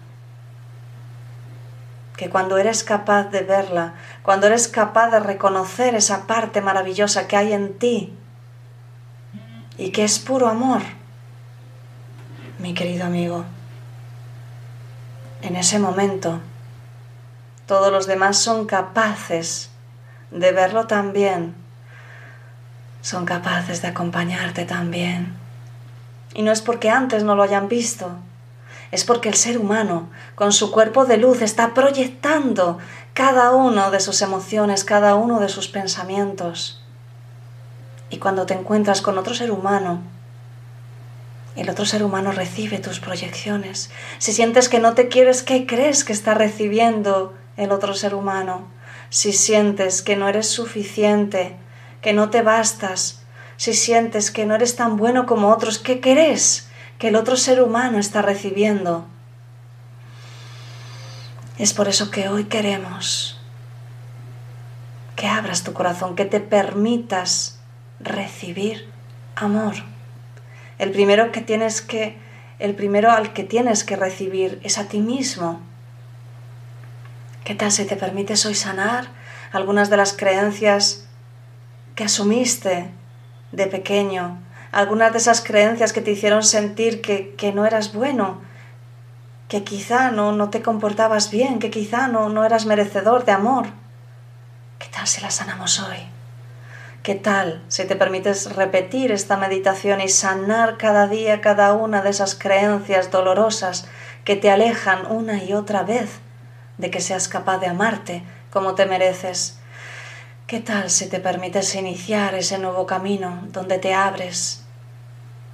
Que 2.17 2.31
cuando 2.31 2.59
eres 2.59 2.85
capaz 2.85 3.25
de 3.25 3.43
verla, 3.43 3.95
cuando 4.23 4.47
eres 4.47 4.69
capaz 4.69 5.11
de 5.11 5.21
reconocer 5.21 5.95
esa 5.95 6.27
parte 6.27 6.61
maravillosa 6.61 7.27
que 7.27 7.37
hay 7.37 7.53
en 7.53 7.79
ti 7.79 8.17
y 9.77 9.91
que 9.91 10.05
es 10.05 10.19
puro 10.19 10.49
amor, 10.49 10.83
mi 12.59 12.73
querido 12.73 13.05
amigo, 13.05 13.45
en 15.43 15.57
ese 15.57 15.79
momento 15.79 16.41
todos 17.67 17.91
los 17.91 18.07
demás 18.07 18.39
son 18.39 18.67
capaces 18.67 19.71
de 20.31 20.53
verlo 20.53 20.87
también, 20.87 21.55
son 23.01 23.25
capaces 23.25 23.83
de 23.83 23.89
acompañarte 23.89 24.65
también. 24.65 25.35
Y 26.35 26.43
no 26.43 26.53
es 26.53 26.61
porque 26.61 26.91
antes 26.91 27.23
no 27.25 27.37
lo 27.37 27.43
hayan 27.43 27.69
visto, 27.69 28.17
es 28.95 29.05
porque 29.05 29.29
el 29.29 29.35
ser 29.35 29.59
humano, 29.59 30.09
con 30.35 30.53
su 30.53 30.71
cuerpo 30.71 31.05
de 31.05 31.19
luz, 31.19 31.43
está 31.43 31.75
proyectando 31.75 32.79
cada 33.13 33.53
uno 33.53 33.91
de 33.91 34.01
sus 34.01 34.23
emociones, 34.23 34.85
cada 34.85 35.15
uno 35.15 35.41
de 35.41 35.49
sus 35.49 35.69
pensamientos. 35.69 36.83
Y 38.11 38.19
cuando 38.19 38.47
te 38.47 38.55
encuentras 38.55 39.03
con 39.03 39.19
otro 39.19 39.35
ser 39.35 39.51
humano, 39.51 40.01
el 41.57 41.69
otro 41.71 41.85
ser 41.85 42.03
humano 42.03 42.33
recibe 42.33 42.79
tus 42.79 43.01
proyecciones. 43.01 43.91
Si 44.19 44.33
sientes 44.33 44.69
que 44.69 44.81
no 44.81 44.95
te 44.95 45.09
quieres, 45.09 45.43
¿qué 45.43 45.67
crees 45.67 46.05
que 46.05 46.13
está 46.13 46.35
recibiendo 46.35 47.35
el 47.57 47.71
otro 47.71 47.95
ser 47.95 48.15
humano? 48.15 48.73
si 49.15 49.33
sientes 49.33 50.03
que 50.03 50.17
no 50.17 50.29
eres 50.29 50.49
suficiente, 50.49 51.55
que 52.01 52.13
no 52.13 52.31
te 52.31 52.43
bastas, 52.43 53.23
si 53.57 53.73
sientes 53.73 54.33
que 54.33 54.45
no 54.45 54.57
eres 54.57 54.75
tan 54.75 54.97
bueno 54.97 55.25
como 55.25 55.51
otros, 55.51 55.79
¿qué 55.79 56.01
querés 56.01 56.67
que 56.99 57.09
el 57.09 57.17
otro 57.17 57.37
ser 57.37 57.63
humano 57.63 57.99
está 57.99 58.23
recibiendo? 58.23 59.07
Es 61.59 61.73
por 61.73 61.89
eso 61.89 62.11
que 62.11 62.29
hoy 62.29 62.45
queremos 62.45 63.39
que 65.17 65.29
abras 65.29 65.63
tu 65.63 65.73
corazón, 65.73 66.17
que 66.17 66.25
te 66.25 66.41
permitas 66.41 67.61
recibir 68.01 68.89
amor. 69.37 69.75
El 70.79 70.91
primero 70.91 71.31
que 71.33 71.41
tienes 71.41 71.81
que 71.81 72.19
el 72.59 72.75
primero 72.75 73.11
al 73.11 73.33
que 73.33 73.45
tienes 73.45 73.85
que 73.85 73.97
recibir 73.97 74.61
es 74.63 74.79
a 74.79 74.89
ti 74.89 75.01
mismo. 75.01 75.61
¿Qué 77.45 77.55
tal 77.55 77.73
si 77.73 77.85
te 77.85 77.97
permites 77.97 78.47
hoy 78.47 78.55
sanar 78.55 79.09
algunas 79.53 79.91
de 79.91 79.97
las 79.97 80.13
creencias 80.13 81.07
que 81.95 82.05
asumiste 82.05 82.91
de 83.53 83.67
pequeño? 83.67 84.39
Algunas 84.75 85.13
de 85.13 85.19
esas 85.19 85.41
creencias 85.41 85.93
que 85.93 86.01
te 86.01 86.11
hicieron 86.11 86.43
sentir 86.43 87.01
que, 87.01 87.53
no 87.55 87.65
eras 87.65 87.95
bueno, 87.95 88.41
que 89.47 89.63
quizá 89.63 90.11
no, 90.11 90.33
no 90.33 90.51
te 90.51 90.63
comportabas 90.63 91.31
bien, 91.31 91.61
que 91.61 91.71
quizá 91.71 92.09
no, 92.09 92.29
no 92.29 92.45
eras 92.45 92.67
merecedor 92.67 93.25
de 93.25 93.31
amor. 93.31 93.67
¿Qué 94.81 94.89
tal 94.89 95.07
si 95.07 95.21
las 95.21 95.35
sanamos 95.35 95.79
hoy? 95.79 95.99
¿Qué 97.05 97.15
tal 97.15 97.63
si 97.69 97.85
te 97.85 97.95
permites 97.95 98.57
repetir 98.57 99.13
esta 99.13 99.37
meditación 99.37 100.01
y 100.01 100.09
sanar 100.09 100.77
cada 100.77 101.07
día 101.07 101.41
cada 101.41 101.73
una 101.75 102.03
de 102.03 102.11
esas 102.11 102.35
creencias 102.35 103.13
dolorosas 103.13 103.87
que 104.25 104.35
te 104.35 104.51
alejan 104.51 105.07
una 105.07 105.45
y 105.45 105.53
otra 105.53 105.85
vez 105.85 106.19
de 106.79 106.91
que 106.91 107.01
seas 107.01 107.29
capaz 107.29 107.59
de 107.59 107.69
amarte 107.69 108.25
como 108.51 108.75
te 108.75 108.87
mereces. 108.87 109.57
¿Qué 110.49 110.59
tal 110.59 110.91
si 110.91 111.09
te 111.09 111.21
permites 111.21 111.77
iniciar 111.77 112.35
ese 112.35 112.59
nuevo 112.59 112.87
camino 112.87 113.45
donde 113.53 113.79
te 113.79 113.95
abres, 113.95 114.64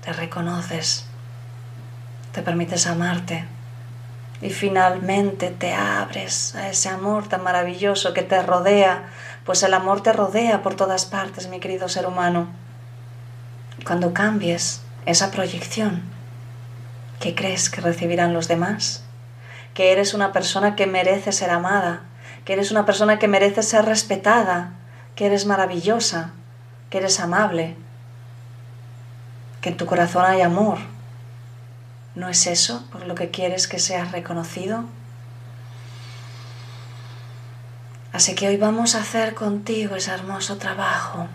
te 0.02 0.12
reconoces, 0.12 1.06
te 2.32 2.42
permites 2.42 2.86
amarte 2.86 3.44
y 4.40 4.50
finalmente 4.50 5.50
te 5.50 5.74
abres 5.74 6.54
a 6.54 6.68
ese 6.68 6.88
amor 6.88 7.28
tan 7.28 7.42
maravilloso 7.42 8.14
que 8.14 8.22
te 8.22 8.42
rodea, 8.42 9.08
pues 9.44 9.62
el 9.62 9.74
amor 9.74 10.02
te 10.02 10.12
rodea 10.12 10.62
por 10.62 10.74
todas 10.74 11.04
partes, 11.04 11.48
mi 11.48 11.60
querido 11.60 11.88
ser 11.88 12.06
humano. 12.06 12.48
Cuando 13.84 14.12
cambies 14.12 14.82
esa 15.06 15.30
proyección, 15.30 16.02
¿qué 17.18 17.34
crees 17.34 17.70
que 17.70 17.80
recibirán 17.80 18.32
los 18.32 18.48
demás? 18.48 19.04
que 19.74 19.92
eres 19.92 20.14
una 20.14 20.32
persona 20.32 20.76
que 20.76 20.86
merece 20.86 21.32
ser 21.32 21.50
amada, 21.50 22.02
que 22.44 22.52
eres 22.52 22.70
una 22.70 22.84
persona 22.84 23.18
que 23.18 23.28
merece 23.28 23.62
ser 23.62 23.84
respetada, 23.84 24.72
que 25.14 25.26
eres 25.26 25.46
maravillosa, 25.46 26.32
que 26.88 26.98
eres 26.98 27.20
amable, 27.20 27.76
que 29.60 29.70
en 29.70 29.76
tu 29.76 29.86
corazón 29.86 30.24
hay 30.24 30.42
amor. 30.42 30.78
¿No 32.14 32.28
es 32.28 32.46
eso 32.46 32.84
por 32.90 33.06
lo 33.06 33.14
que 33.14 33.30
quieres 33.30 33.68
que 33.68 33.78
seas 33.78 34.12
reconocido? 34.12 34.84
Así 38.12 38.34
que 38.34 38.48
hoy 38.48 38.56
vamos 38.56 38.94
a 38.94 39.00
hacer 39.00 39.34
contigo 39.34 39.96
ese 39.96 40.10
hermoso 40.10 40.56
trabajo. 40.56 41.28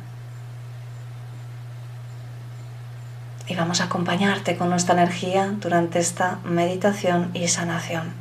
Y 3.47 3.55
vamos 3.55 3.79
a 3.79 3.85
acompañarte 3.85 4.57
con 4.57 4.69
nuestra 4.69 4.95
energía 4.95 5.53
durante 5.61 5.99
esta 5.99 6.39
meditación 6.43 7.31
y 7.33 7.47
sanación. 7.47 8.13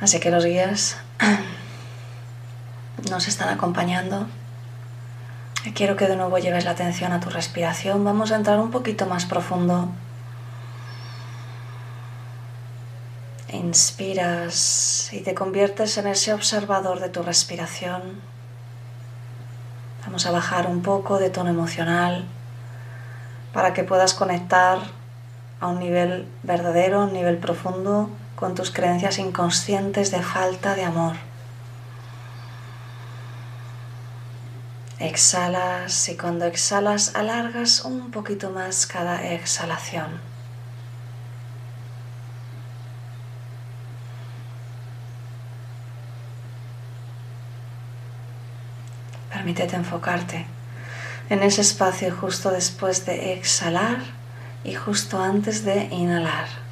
Así 0.00 0.18
que 0.18 0.30
los 0.30 0.46
guías 0.46 0.96
nos 3.10 3.28
están 3.28 3.50
acompañando. 3.50 4.26
Quiero 5.74 5.94
que 5.94 6.08
de 6.08 6.16
nuevo 6.16 6.38
lleves 6.38 6.64
la 6.64 6.70
atención 6.70 7.12
a 7.12 7.20
tu 7.20 7.28
respiración. 7.28 8.02
Vamos 8.02 8.32
a 8.32 8.36
entrar 8.36 8.58
un 8.58 8.70
poquito 8.70 9.04
más 9.04 9.26
profundo. 9.26 9.90
Inspiras 13.52 15.10
y 15.12 15.20
te 15.20 15.34
conviertes 15.34 15.98
en 15.98 16.06
ese 16.06 16.32
observador 16.32 17.00
de 17.00 17.10
tu 17.10 17.22
respiración. 17.22 18.22
Vamos 20.06 20.24
a 20.24 20.30
bajar 20.30 20.66
un 20.66 20.80
poco 20.80 21.18
de 21.18 21.28
tono 21.28 21.50
emocional 21.50 22.24
para 23.52 23.74
que 23.74 23.84
puedas 23.84 24.14
conectar 24.14 24.78
a 25.60 25.66
un 25.66 25.78
nivel 25.78 26.26
verdadero, 26.42 27.04
un 27.04 27.12
nivel 27.12 27.36
profundo 27.36 28.08
con 28.34 28.54
tus 28.54 28.70
creencias 28.70 29.18
inconscientes 29.18 30.10
de 30.10 30.22
falta 30.22 30.74
de 30.74 30.84
amor. 30.84 31.29
Exhalas 35.00 36.10
y 36.10 36.16
cuando 36.16 36.44
exhalas 36.44 37.14
alargas 37.14 37.86
un 37.86 38.10
poquito 38.10 38.50
más 38.50 38.86
cada 38.86 39.32
exhalación. 39.32 40.20
Permítete 49.32 49.74
enfocarte 49.74 50.46
en 51.30 51.42
ese 51.42 51.62
espacio 51.62 52.14
justo 52.14 52.50
después 52.50 53.06
de 53.06 53.32
exhalar 53.32 54.00
y 54.64 54.74
justo 54.74 55.18
antes 55.18 55.64
de 55.64 55.84
inhalar. 55.84 56.69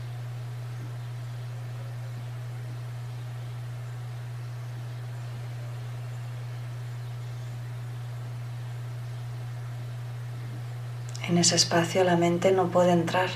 En 11.28 11.36
ese 11.36 11.56
espacio 11.56 12.04
la 12.04 12.16
mente 12.16 12.52
no 12.52 12.68
puede 12.68 12.92
entrar, 12.92 13.28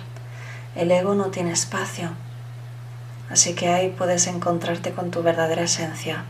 el 0.75 0.91
ego 0.91 1.15
no 1.15 1.27
tiene 1.27 1.53
espacio, 1.53 2.09
así 3.29 3.55
que 3.55 3.69
ahí 3.69 3.91
puedes 3.91 4.27
encontrarte 4.27 4.93
con 4.93 5.11
tu 5.11 5.23
verdadera 5.23 5.65
esencia. 5.65 6.25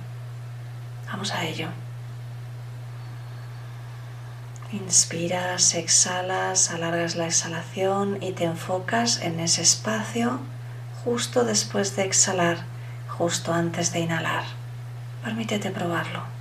Vamos 1.06 1.32
a 1.32 1.44
ello. 1.44 1.68
Inspiras, 4.72 5.74
exhalas, 5.74 6.72
alargas 6.72 7.14
la 7.14 7.26
exhalación 7.26 8.18
y 8.20 8.32
te 8.32 8.44
enfocas 8.44 9.20
en 9.20 9.38
ese 9.38 9.62
espacio 9.62 10.40
justo 11.04 11.44
después 11.44 11.94
de 11.94 12.04
exhalar, 12.04 12.64
justo 13.08 13.52
antes 13.52 13.92
de 13.92 14.00
inhalar. 14.00 14.44
Permítete 15.22 15.70
probarlo. 15.70 16.31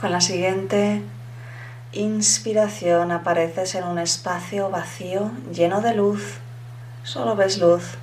Con 0.00 0.12
la 0.12 0.22
siguiente 0.22 1.02
inspiración 1.92 3.12
apareces 3.12 3.74
en 3.74 3.84
un 3.84 3.98
espacio 3.98 4.70
vacío, 4.70 5.30
lleno 5.52 5.82
de 5.82 5.92
luz. 5.92 6.38
Solo 7.02 7.36
ves 7.36 7.58
luz, 7.58 7.98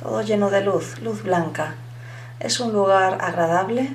todo 0.00 0.22
lleno 0.22 0.48
de 0.48 0.62
luz, 0.62 0.98
luz 1.02 1.22
blanca. 1.22 1.74
Es 2.40 2.60
un 2.60 2.72
lugar 2.72 3.18
agradable, 3.20 3.92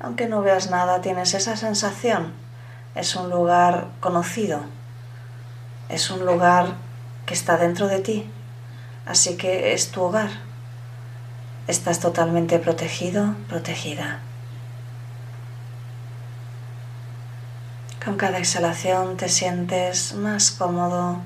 aunque 0.00 0.26
no 0.26 0.40
veas 0.40 0.70
nada, 0.70 1.02
tienes 1.02 1.34
esa 1.34 1.54
sensación. 1.54 2.32
Es 2.94 3.14
un 3.14 3.28
lugar 3.28 3.88
conocido, 4.00 4.60
es 5.90 6.10
un 6.10 6.24
lugar 6.24 6.68
que 7.26 7.34
está 7.34 7.58
dentro 7.58 7.88
de 7.88 7.98
ti, 7.98 8.30
así 9.04 9.36
que 9.36 9.74
es 9.74 9.90
tu 9.90 10.00
hogar. 10.00 10.30
Estás 11.66 12.00
totalmente 12.00 12.58
protegido, 12.58 13.34
protegida. 13.50 14.20
Con 18.04 18.18
cada 18.18 18.36
exhalación 18.36 19.16
te 19.16 19.30
sientes 19.30 20.12
más 20.12 20.50
cómodo, 20.50 21.22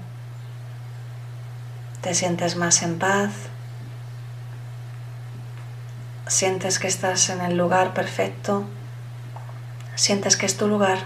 te 2.03 2.15
sientes 2.15 2.55
más 2.55 2.85
en 2.85 3.01
paz, 3.01 3.33
sientes 6.29 6.79
que 6.79 6.87
estás 6.87 7.31
en 7.31 7.41
el 7.41 7.57
lugar 7.57 7.95
perfecto, 7.95 8.63
sientes 9.97 10.37
que 10.37 10.47
es 10.47 10.57
tu 10.57 10.69
lugar. 10.69 10.99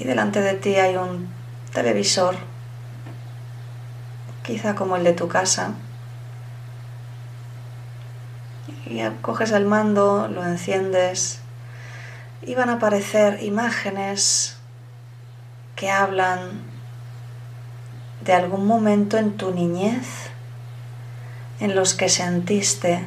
Y 0.00 0.04
delante 0.04 0.40
de 0.40 0.54
ti 0.54 0.74
hay 0.74 0.96
un 0.96 1.32
televisor, 1.72 2.36
quizá 4.42 4.74
como 4.74 4.96
el 4.96 5.04
de 5.04 5.12
tu 5.12 5.28
casa 5.28 5.74
y 8.88 9.02
coges 9.20 9.52
el 9.52 9.66
mando, 9.66 10.28
lo 10.28 10.44
enciendes 10.44 11.40
y 12.42 12.54
van 12.54 12.70
a 12.70 12.74
aparecer 12.74 13.42
imágenes 13.42 14.56
que 15.76 15.90
hablan 15.90 16.62
de 18.22 18.32
algún 18.32 18.66
momento 18.66 19.18
en 19.18 19.36
tu 19.36 19.52
niñez 19.52 20.30
en 21.60 21.74
los 21.74 21.94
que 21.94 22.08
sentiste 22.08 23.06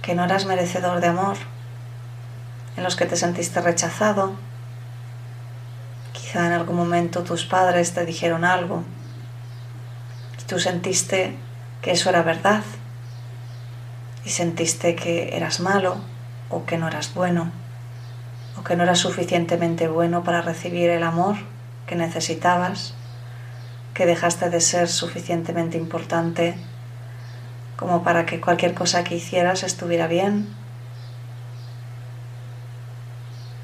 que 0.00 0.14
no 0.14 0.24
eras 0.24 0.46
merecedor 0.46 1.00
de 1.00 1.08
amor, 1.08 1.36
en 2.76 2.82
los 2.82 2.96
que 2.96 3.06
te 3.06 3.16
sentiste 3.16 3.60
rechazado. 3.60 4.32
Quizá 6.12 6.46
en 6.46 6.52
algún 6.52 6.76
momento 6.76 7.22
tus 7.22 7.44
padres 7.44 7.92
te 7.92 8.04
dijeron 8.06 8.44
algo 8.44 8.82
y 10.40 10.44
tú 10.44 10.58
sentiste 10.58 11.36
que 11.82 11.92
eso 11.92 12.08
era 12.08 12.22
verdad 12.22 12.62
y 14.24 14.30
sentiste 14.30 14.94
que 14.94 15.36
eras 15.36 15.60
malo 15.60 15.96
o 16.48 16.64
que 16.64 16.78
no 16.78 16.88
eras 16.88 17.14
bueno 17.14 17.50
o 18.58 18.64
que 18.64 18.76
no 18.76 18.82
eras 18.82 18.98
suficientemente 18.98 19.88
bueno 19.88 20.22
para 20.24 20.42
recibir 20.42 20.90
el 20.90 21.02
amor 21.02 21.36
que 21.86 21.96
necesitabas, 21.96 22.94
que 23.94 24.06
dejaste 24.06 24.50
de 24.50 24.60
ser 24.60 24.88
suficientemente 24.88 25.76
importante 25.76 26.54
como 27.76 28.02
para 28.02 28.26
que 28.26 28.40
cualquier 28.40 28.74
cosa 28.74 29.04
que 29.04 29.16
hicieras 29.16 29.62
estuviera 29.62 30.06
bien. 30.06 30.48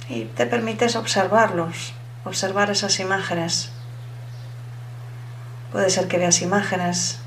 Y 0.09 0.25
te 0.25 0.47
permites 0.47 0.97
observarlos, 0.97 1.93
observar 2.25 2.71
esas 2.71 2.99
imágenes. 2.99 3.71
Puede 5.71 5.91
ser 5.91 6.09
que 6.09 6.19
veas 6.19 6.41
imágenes 6.41 7.21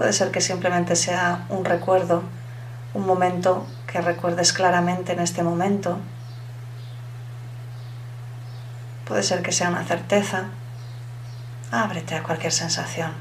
Puede 0.00 0.14
ser 0.14 0.30
que 0.30 0.40
simplemente 0.40 0.96
sea 0.96 1.44
un 1.50 1.62
recuerdo, 1.62 2.22
un 2.94 3.04
momento 3.04 3.66
que 3.86 4.00
recuerdes 4.00 4.54
claramente 4.54 5.12
en 5.12 5.20
este 5.20 5.42
momento. 5.42 5.98
Puede 9.06 9.22
ser 9.22 9.42
que 9.42 9.52
sea 9.52 9.68
una 9.68 9.84
certeza. 9.84 10.44
Ábrete 11.70 12.14
a 12.14 12.22
cualquier 12.22 12.50
sensación. 12.50 13.12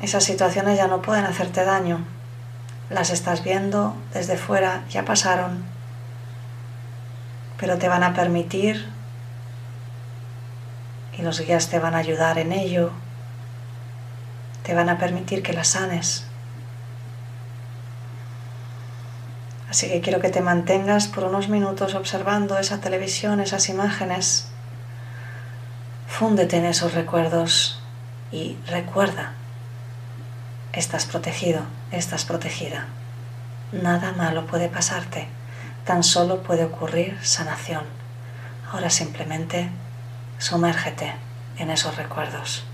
Esas 0.00 0.24
situaciones 0.24 0.76
ya 0.76 0.88
no 0.88 1.00
pueden 1.00 1.24
hacerte 1.24 1.64
daño. 1.64 2.04
Las 2.90 3.10
estás 3.10 3.44
viendo 3.44 3.94
desde 4.12 4.36
fuera, 4.36 4.82
ya 4.88 5.04
pasaron, 5.04 5.62
pero 7.56 7.78
te 7.78 7.86
van 7.86 8.02
a 8.02 8.14
permitir 8.14 8.90
y 11.16 11.22
los 11.22 11.38
guías 11.38 11.68
te 11.68 11.78
van 11.78 11.94
a 11.94 11.98
ayudar 11.98 12.38
en 12.38 12.50
ello, 12.50 12.90
te 14.62 14.74
van 14.74 14.88
a 14.88 14.98
permitir 14.98 15.42
que 15.42 15.52
las 15.52 15.68
sanes. 15.68 16.24
Así 19.68 19.88
que 19.88 20.00
quiero 20.00 20.20
que 20.20 20.28
te 20.28 20.42
mantengas 20.42 21.08
por 21.08 21.24
unos 21.24 21.48
minutos 21.48 21.94
observando 21.94 22.58
esa 22.58 22.80
televisión, 22.80 23.40
esas 23.40 23.68
imágenes. 23.68 24.48
Fúndete 26.06 26.58
en 26.58 26.66
esos 26.66 26.94
recuerdos. 26.94 27.78
y 28.30 28.56
recuerda, 28.66 29.32
estás 30.72 31.04
protegido, 31.04 31.62
estás 31.90 32.24
protegida. 32.24 32.86
Nada 33.72 34.12
malo 34.12 34.46
puede 34.46 34.68
pasarte, 34.68 35.28
tan 35.84 36.02
solo 36.02 36.42
puede 36.42 36.64
ocurrir 36.64 37.18
sanación. 37.22 37.84
Ahora 38.70 38.88
simplemente 38.88 39.68
sumérgete 40.38 41.14
en 41.58 41.70
esos 41.70 41.96
recuerdos. 41.96 42.64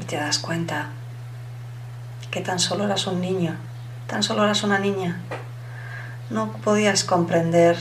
y 0.00 0.04
te 0.18 0.24
das 0.24 0.40
cuenta 0.40 0.86
que 2.32 2.40
tan 2.40 2.58
solo 2.58 2.86
eras 2.86 3.06
un 3.06 3.20
niño, 3.20 3.54
tan 4.08 4.24
solo 4.24 4.42
eras 4.42 4.64
una 4.64 4.80
niña. 4.80 5.20
No 6.28 6.50
podías 6.50 7.04
comprender 7.04 7.76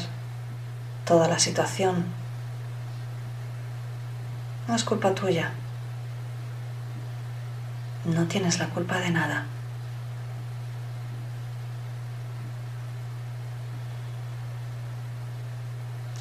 toda 1.03 1.27
la 1.27 1.39
situación. 1.39 2.05
No 4.67 4.75
es 4.75 4.83
culpa 4.83 5.15
tuya. 5.15 5.49
No 8.05 8.27
tienes 8.27 8.59
la 8.59 8.67
culpa 8.67 8.99
de 8.99 9.09
nada. 9.09 9.45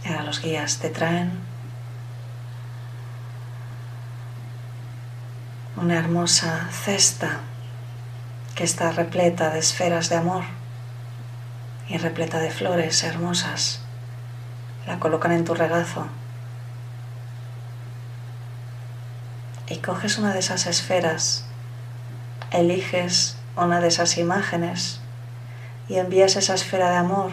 Ahora 0.07 0.23
los 0.23 0.41
guías 0.41 0.79
te 0.79 0.89
traen 0.89 1.56
una 5.77 5.99
hermosa 5.99 6.69
cesta 6.71 7.41
que 8.55 8.65
está 8.65 8.93
repleta 8.93 9.51
de 9.51 9.59
esferas 9.59 10.09
de 10.09 10.17
amor 10.17 10.45
y 11.87 11.99
repleta 11.99 12.39
de 12.39 12.51
flores 12.51 13.05
hermosas. 13.05 13.81
La 14.87 14.99
colocan 14.99 15.33
en 15.33 15.45
tu 15.45 15.55
regazo 15.55 16.07
y 19.69 19.77
coges 19.79 20.17
una 20.17 20.33
de 20.33 20.39
esas 20.39 20.67
esferas, 20.67 21.45
eliges 22.53 23.37
una 23.55 23.81
de 23.81 23.89
esas 23.89 24.17
imágenes 24.17 25.01
y 25.89 25.97
envías 25.97 26.37
esa 26.37 26.55
esfera 26.55 26.89
de 26.91 26.97
amor 26.97 27.33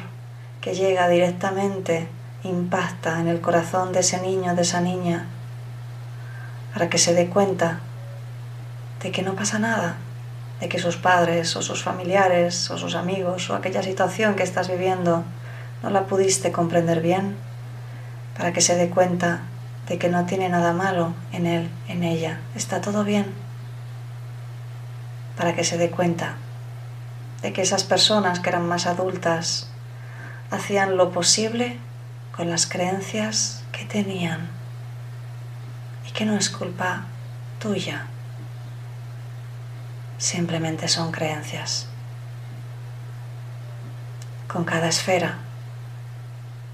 que 0.60 0.76
llega 0.76 1.08
directamente, 1.08 2.10
impacta 2.44 3.22
en 3.22 3.30
el 3.30 3.40
corazón 3.40 3.94
de 3.94 4.02
ese 4.02 4.20
niño, 4.20 4.54
de 4.54 4.64
esa 4.64 4.82
niña, 4.82 5.28
para 6.74 6.90
que 6.90 6.98
se 6.98 7.14
dé 7.14 7.30
cuenta 7.30 7.80
de 9.04 9.12
que 9.12 9.22
no 9.22 9.36
pasa 9.36 9.60
nada, 9.60 9.98
de 10.62 10.70
que 10.70 10.80
sus 10.80 10.96
padres 10.96 11.56
o 11.58 11.62
sus 11.62 11.84
familiares 11.84 12.72
o 12.72 12.78
sus 12.78 12.96
amigos 12.96 13.50
o 13.50 13.56
aquella 13.56 13.84
situación 13.84 14.36
que 14.36 14.44
estás 14.44 14.70
viviendo 14.70 15.24
no 15.84 15.90
la 15.90 16.06
pudiste 16.06 16.54
comprender 16.54 17.02
bien, 17.02 17.36
para 18.38 18.54
que 18.54 18.62
se 18.62 18.76
dé 18.76 18.90
cuenta 18.90 19.42
de 19.88 19.98
que 19.98 20.08
no 20.08 20.26
tiene 20.26 20.48
nada 20.48 20.72
malo 20.72 21.14
en 21.34 21.46
él, 21.46 21.70
en 21.90 22.04
ella, 22.04 22.40
está 22.56 22.80
todo 22.80 23.04
bien, 23.04 23.26
para 25.36 25.54
que 25.54 25.66
se 25.66 25.78
dé 25.78 25.92
cuenta 25.92 26.38
de 27.42 27.52
que 27.52 27.62
esas 27.62 27.84
personas 27.84 28.40
que 28.40 28.48
eran 28.48 28.66
más 28.66 28.88
adultas 28.88 29.68
hacían 30.50 30.96
lo 30.96 31.12
posible 31.12 31.78
con 32.34 32.50
las 32.50 32.66
creencias 32.68 33.64
que 33.74 33.84
tenían. 33.84 34.48
Y 36.08 36.12
que 36.12 36.26
no 36.26 36.38
es 36.38 36.50
culpa 36.50 37.06
tuya 37.60 38.08
simplemente 40.24 40.88
son 40.88 41.12
creencias. 41.12 41.86
Con 44.48 44.64
cada 44.64 44.88
esfera 44.88 45.40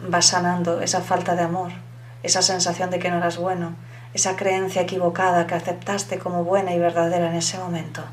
vas 0.07 0.27
sanando 0.27 0.81
esa 0.81 1.01
falta 1.01 1.35
de 1.35 1.41
amor, 1.41 1.71
esa 2.21 2.43
sensación 2.43 2.91
de 2.91 2.99
que 2.99 3.09
no 3.09 3.17
eras 3.17 3.37
bueno, 3.37 3.73
esa 4.13 4.35
creencia 4.35 4.83
equivocada 4.83 5.47
que 5.47 5.55
aceptaste 5.55 6.19
como 6.19 6.43
buena 6.43 6.73
y 6.73 6.79
verdadera 6.79 7.27
en 7.31 7.37
ese 7.37 7.57
momento. 7.57 8.03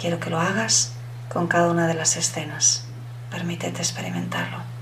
Quiero 0.00 0.18
que 0.20 0.30
lo 0.30 0.40
hagas 0.40 0.92
con 1.30 1.46
cada 1.46 1.70
una 1.70 1.86
de 1.86 1.94
las 1.94 2.16
escenas. 2.16 2.86
Permítete 3.30 3.82
experimentarlo. 3.82 4.73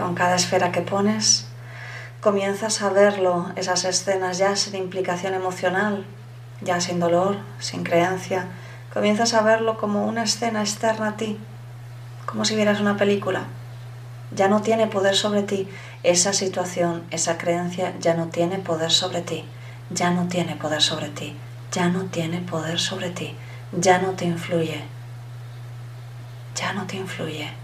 Con 0.00 0.14
cada 0.14 0.36
esfera 0.36 0.72
que 0.72 0.80
pones, 0.80 1.46
comienzas 2.22 2.80
a 2.80 2.88
verlo, 2.88 3.52
esas 3.56 3.84
escenas 3.84 4.38
ya 4.38 4.56
sin 4.56 4.74
implicación 4.74 5.34
emocional, 5.34 6.06
ya 6.62 6.80
sin 6.80 6.98
dolor, 7.00 7.36
sin 7.58 7.84
creencia. 7.84 8.46
Comienzas 8.94 9.34
a 9.34 9.42
verlo 9.42 9.76
como 9.76 10.06
una 10.06 10.22
escena 10.22 10.62
externa 10.62 11.08
a 11.08 11.16
ti, 11.18 11.38
como 12.24 12.46
si 12.46 12.56
vieras 12.56 12.80
una 12.80 12.96
película. 12.96 13.42
Ya 14.34 14.48
no 14.48 14.62
tiene 14.62 14.86
poder 14.86 15.16
sobre 15.16 15.42
ti. 15.42 15.68
Esa 16.02 16.32
situación, 16.32 17.04
esa 17.10 17.36
creencia 17.36 17.92
ya 18.00 18.14
no 18.14 18.28
tiene 18.28 18.56
poder 18.56 18.92
sobre 18.92 19.20
ti. 19.20 19.44
Ya 19.90 20.12
no 20.12 20.28
tiene 20.28 20.56
poder 20.56 20.80
sobre 20.80 21.10
ti. 21.10 21.36
Ya 21.72 21.90
no 21.90 22.04
tiene 22.04 22.40
poder 22.40 22.80
sobre 22.80 23.10
ti. 23.10 23.34
Ya 23.72 23.98
no 23.98 24.12
te 24.12 24.24
influye. 24.24 24.82
Ya 26.54 26.72
no 26.72 26.86
te 26.86 26.96
influye. 26.96 27.59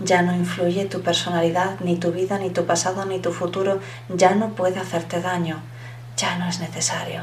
Ya 0.00 0.22
no 0.22 0.34
influye 0.34 0.86
tu 0.86 1.02
personalidad, 1.02 1.78
ni 1.80 1.96
tu 1.96 2.10
vida, 2.10 2.38
ni 2.38 2.50
tu 2.50 2.66
pasado, 2.66 3.04
ni 3.04 3.20
tu 3.20 3.32
futuro. 3.32 3.80
Ya 4.08 4.34
no 4.34 4.50
puede 4.50 4.80
hacerte 4.80 5.20
daño. 5.20 5.60
Ya 6.16 6.36
no 6.38 6.48
es 6.48 6.60
necesario. 6.60 7.22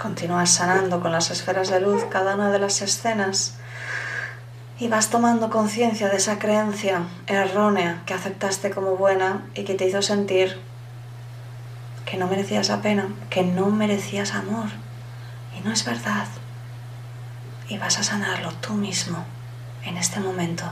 Continúas 0.00 0.48
sanando 0.48 1.00
con 1.00 1.12
las 1.12 1.30
esferas 1.30 1.68
de 1.68 1.78
luz 1.78 2.04
cada 2.08 2.34
una 2.34 2.50
de 2.50 2.58
las 2.58 2.80
escenas 2.80 3.56
y 4.78 4.88
vas 4.88 5.10
tomando 5.10 5.50
conciencia 5.50 6.08
de 6.08 6.16
esa 6.16 6.38
creencia 6.38 7.02
errónea 7.26 8.02
que 8.06 8.14
aceptaste 8.14 8.70
como 8.70 8.96
buena 8.96 9.42
y 9.54 9.64
que 9.64 9.74
te 9.74 9.86
hizo 9.86 10.00
sentir 10.00 10.58
que 12.06 12.16
no 12.16 12.28
merecías 12.28 12.70
la 12.70 12.80
pena, 12.80 13.08
que 13.28 13.42
no 13.42 13.66
merecías 13.66 14.32
amor. 14.32 14.70
y 15.56 15.60
no 15.60 15.70
es 15.70 15.84
verdad. 15.84 16.26
Y 17.68 17.76
vas 17.76 17.98
a 17.98 18.02
sanarlo 18.02 18.52
tú 18.54 18.72
mismo 18.72 19.22
en 19.84 19.98
este 19.98 20.18
momento. 20.18 20.64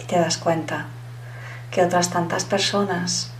Y 0.00 0.04
te 0.04 0.18
das 0.18 0.38
cuenta 0.38 0.86
que 1.70 1.82
otras 1.82 2.10
tantas 2.10 2.44
personas 2.44 3.30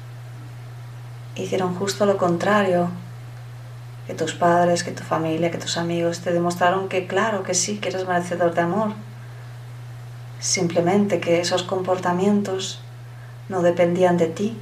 hicieron 1.37 1.75
justo 1.75 2.07
lo 2.07 2.17
contrario, 2.17 2.88
que 4.07 4.14
tus 4.14 4.35
padres, 4.35 4.85
que 4.85 4.93
tu 4.93 5.03
familia, 5.03 5.51
que 5.51 5.59
tus 5.59 5.77
amigos 5.77 6.21
te 6.21 6.33
demostraron 6.33 6.88
que 6.88 7.07
claro 7.07 7.43
que 7.43 7.55
sí, 7.55 7.79
que 7.79 7.88
eres 7.88 8.07
merecedor 8.07 8.55
de 8.55 8.61
amor. 8.61 8.93
Simplemente 10.40 11.21
que 11.21 11.40
esos 11.40 11.62
comportamientos 11.62 12.81
no 13.49 13.62
dependían 13.62 14.17
de 14.17 14.27
ti, 14.27 14.59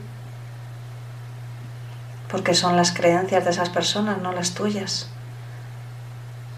porque 2.31 2.55
son 2.55 2.77
las 2.77 2.93
creencias 2.93 3.45
de 3.45 3.51
esas 3.51 3.69
personas, 3.69 4.23
no 4.23 4.33
las 4.33 4.55
tuyas. 4.55 5.09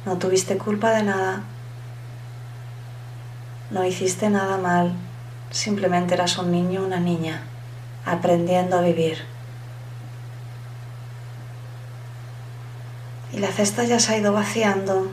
No 0.05 0.18
tuviste 0.18 0.59
culpa 0.59 0.90
de 0.90 1.03
nada, 1.05 1.42
no 3.70 3.85
hiciste 3.85 4.29
nada 4.29 4.59
mal, 4.59 4.94
Simplemente 5.50 6.14
eras 6.14 6.38
un 6.38 6.50
niño 6.50 6.85
una 6.85 7.00
niña 7.00 7.42
aprendiendo 8.04 8.78
a 8.78 8.83
vivir. 8.83 9.24
Y 13.33 13.38
la 13.38 13.48
cesta 13.48 13.85
ya 13.85 13.98
se 13.98 14.14
ha 14.14 14.18
ido 14.18 14.33
vaciando 14.33 15.11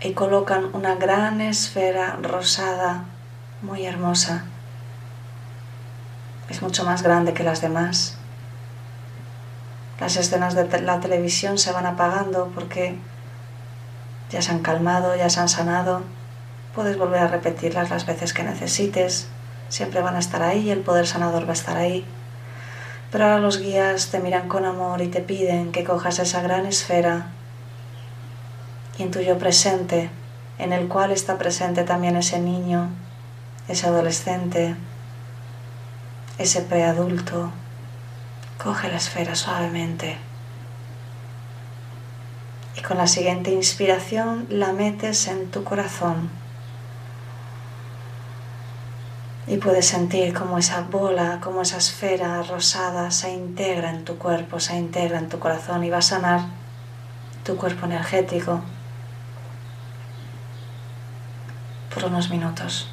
y 0.00 0.12
colocan 0.12 0.74
una 0.74 0.96
gran 0.96 1.40
esfera 1.40 2.18
rosada, 2.22 3.04
muy 3.62 3.86
hermosa. 3.86 4.44
Es 6.48 6.62
mucho 6.62 6.84
más 6.84 7.02
grande 7.02 7.34
que 7.34 7.44
las 7.44 7.60
demás. 7.60 8.16
Las 10.00 10.16
escenas 10.16 10.54
de 10.54 10.80
la 10.82 11.00
televisión 11.00 11.58
se 11.58 11.72
van 11.72 11.86
apagando 11.86 12.52
porque 12.54 12.96
ya 14.30 14.42
se 14.42 14.52
han 14.52 14.60
calmado, 14.60 15.16
ya 15.16 15.30
se 15.30 15.40
han 15.40 15.48
sanado. 15.48 16.02
Puedes 16.74 16.98
volver 16.98 17.20
a 17.20 17.28
repetirlas 17.28 17.90
las 17.90 18.06
veces 18.06 18.32
que 18.32 18.44
necesites 18.44 19.28
siempre 19.68 20.00
van 20.00 20.16
a 20.16 20.18
estar 20.20 20.42
ahí, 20.42 20.70
el 20.70 20.80
poder 20.80 21.06
sanador 21.06 21.44
va 21.44 21.50
a 21.50 21.54
estar 21.54 21.76
ahí. 21.76 22.04
Pero 23.10 23.24
ahora 23.24 23.38
los 23.38 23.58
guías 23.58 24.10
te 24.10 24.20
miran 24.20 24.48
con 24.48 24.64
amor 24.64 25.00
y 25.00 25.08
te 25.08 25.20
piden 25.20 25.72
que 25.72 25.84
cojas 25.84 26.18
esa 26.18 26.42
gran 26.42 26.66
esfera 26.66 27.28
y 28.98 29.02
en 29.04 29.10
tu 29.10 29.20
yo 29.20 29.38
presente, 29.38 30.10
en 30.58 30.72
el 30.72 30.88
cual 30.88 31.12
está 31.12 31.38
presente 31.38 31.84
también 31.84 32.16
ese 32.16 32.40
niño, 32.40 32.88
ese 33.68 33.86
adolescente, 33.86 34.74
ese 36.36 36.62
preadulto, 36.62 37.50
coge 38.62 38.88
la 38.88 38.96
esfera 38.96 39.36
suavemente. 39.36 40.18
Y 42.76 42.82
con 42.82 42.98
la 42.98 43.06
siguiente 43.06 43.52
inspiración 43.52 44.46
la 44.50 44.72
metes 44.72 45.28
en 45.28 45.50
tu 45.50 45.64
corazón 45.64 46.30
y 49.48 49.56
puedes 49.56 49.86
sentir 49.86 50.34
como 50.34 50.58
esa 50.58 50.82
bola, 50.82 51.40
como 51.42 51.62
esa 51.62 51.78
esfera 51.78 52.42
rosada 52.42 53.10
se 53.10 53.32
integra 53.32 53.90
en 53.90 54.04
tu 54.04 54.18
cuerpo, 54.18 54.60
se 54.60 54.76
integra 54.76 55.18
en 55.18 55.28
tu 55.28 55.38
corazón 55.38 55.84
y 55.84 55.90
va 55.90 55.98
a 55.98 56.02
sanar 56.02 56.40
tu 57.44 57.56
cuerpo 57.56 57.86
energético 57.86 58.60
por 61.94 62.04
unos 62.04 62.28
minutos. 62.28 62.90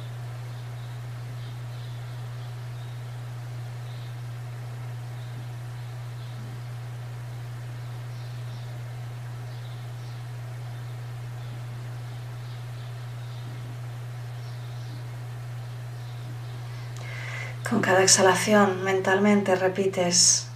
Cada 17.86 18.02
exhalación 18.02 18.82
mentalmente 18.82 19.54
repites, 19.54 20.48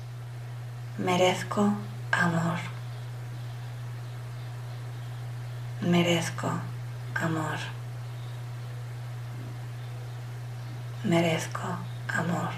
merezco 0.98 1.74
amor. 2.10 2.58
Merezco 5.80 6.50
amor. 7.14 7.58
Merezco 11.04 11.68
amor. 12.08 12.50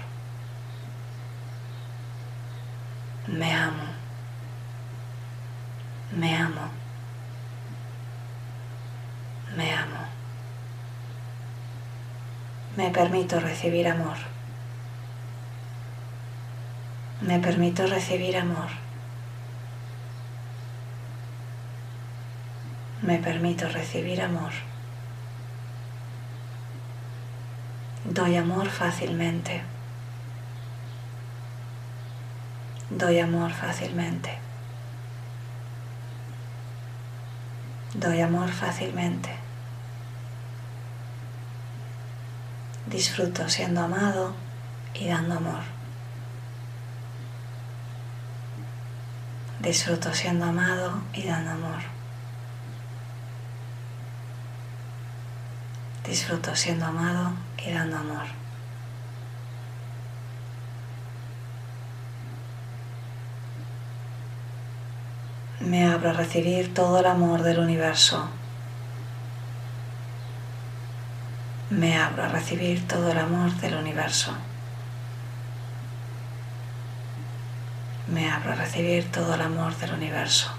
Me 3.27 3.53
amo. 3.53 3.83
Me 6.13 6.35
amo. 6.35 6.67
Me 9.55 9.71
amo. 9.71 9.99
Me 12.75 12.89
permito 12.89 13.39
recibir 13.39 13.87
amor. 13.87 14.33
Me 17.23 17.39
permito 17.39 17.87
recibir 17.87 18.35
amor. 18.35 18.67
Me 23.01 23.17
permito 23.17 23.69
recibir 23.69 24.21
amor. 24.21 24.51
Doy 28.03 28.35
amor 28.35 28.69
fácilmente. 28.69 29.61
Doy 32.89 33.19
amor 33.19 33.53
fácilmente. 33.53 34.37
Doy 37.93 38.19
amor 38.19 38.49
fácilmente. 38.49 39.29
Disfruto 42.85 43.47
siendo 43.47 43.81
amado 43.81 44.33
y 44.93 45.07
dando 45.07 45.35
amor. 45.35 45.82
Disfruto 49.63 50.13
siendo 50.13 50.43
amado 50.43 51.01
y 51.13 51.23
dando 51.23 51.51
amor. 51.51 51.79
Disfruto 56.05 56.53
siendo 56.53 56.85
amado 56.85 57.31
y 57.65 57.71
dando 57.71 57.95
amor. 57.95 58.25
Me 65.61 65.87
abro 65.87 66.09
a 66.09 66.13
recibir 66.13 66.73
todo 66.73 66.99
el 66.99 67.05
amor 67.05 67.41
del 67.41 67.59
universo. 67.59 68.27
Me 71.69 71.97
abro 71.97 72.23
a 72.23 72.27
recibir 72.27 72.85
todo 72.85 73.13
el 73.13 73.17
amor 73.17 73.49
del 73.61 73.75
universo. 73.75 74.35
Me 78.13 78.29
abro 78.29 78.51
a 78.51 78.55
recibir 78.55 79.11
todo 79.11 79.33
el 79.33 79.41
amor 79.41 79.75
del 79.77 79.93
universo. 79.93 80.51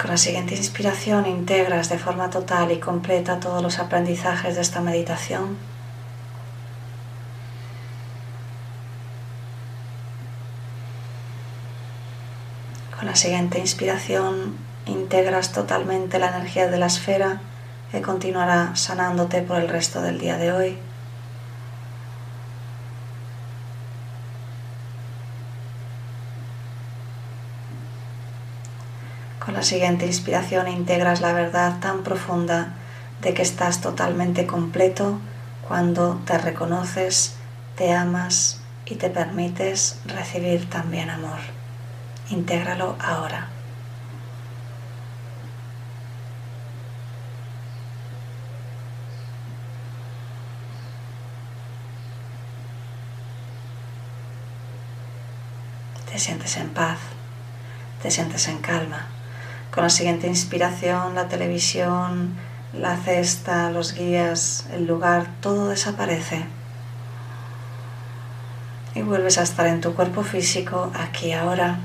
Con 0.00 0.10
la 0.10 0.16
siguiente 0.16 0.54
inspiración 0.54 1.26
integras 1.26 1.88
de 1.88 1.98
forma 1.98 2.30
total 2.30 2.70
y 2.72 2.78
completa 2.78 3.40
todos 3.40 3.62
los 3.62 3.78
aprendizajes 3.78 4.54
de 4.54 4.60
esta 4.60 4.80
meditación. 4.80 5.56
Con 12.96 13.06
la 13.06 13.16
siguiente 13.16 13.58
inspiración 13.58 14.56
integras 14.86 15.52
totalmente 15.52 16.18
la 16.18 16.28
energía 16.36 16.68
de 16.68 16.78
la 16.78 16.86
esfera 16.86 17.40
que 17.90 18.02
continuará 18.02 18.76
sanándote 18.76 19.42
por 19.42 19.60
el 19.60 19.68
resto 19.68 20.02
del 20.02 20.18
día 20.18 20.36
de 20.36 20.52
hoy. 20.52 20.78
Siguiente 29.64 30.06
inspiración 30.06 30.68
integras 30.68 31.20
la 31.20 31.32
verdad 31.32 31.80
tan 31.80 32.02
profunda 32.02 32.74
de 33.20 33.34
que 33.34 33.42
estás 33.42 33.80
totalmente 33.80 34.46
completo 34.46 35.18
cuando 35.66 36.20
te 36.26 36.36
reconoces, 36.38 37.36
te 37.76 37.92
amas 37.92 38.60
y 38.86 38.96
te 38.96 39.10
permites 39.10 40.00
recibir 40.06 40.68
también 40.68 41.10
amor. 41.10 41.38
Intégralo 42.30 42.96
ahora. 43.00 43.48
Te 56.10 56.18
sientes 56.18 56.56
en 56.58 56.68
paz, 56.68 56.98
te 58.02 58.10
sientes 58.10 58.46
en 58.48 58.58
calma. 58.58 59.13
Con 59.74 59.82
la 59.82 59.90
siguiente 59.90 60.28
inspiración, 60.28 61.16
la 61.16 61.26
televisión, 61.26 62.36
la 62.72 62.96
cesta, 62.96 63.72
los 63.72 63.92
guías, 63.94 64.68
el 64.72 64.86
lugar, 64.86 65.26
todo 65.40 65.68
desaparece. 65.68 66.46
Y 68.94 69.02
vuelves 69.02 69.36
a 69.36 69.42
estar 69.42 69.66
en 69.66 69.80
tu 69.80 69.92
cuerpo 69.94 70.22
físico, 70.22 70.92
aquí 70.94 71.32
ahora. 71.32 71.80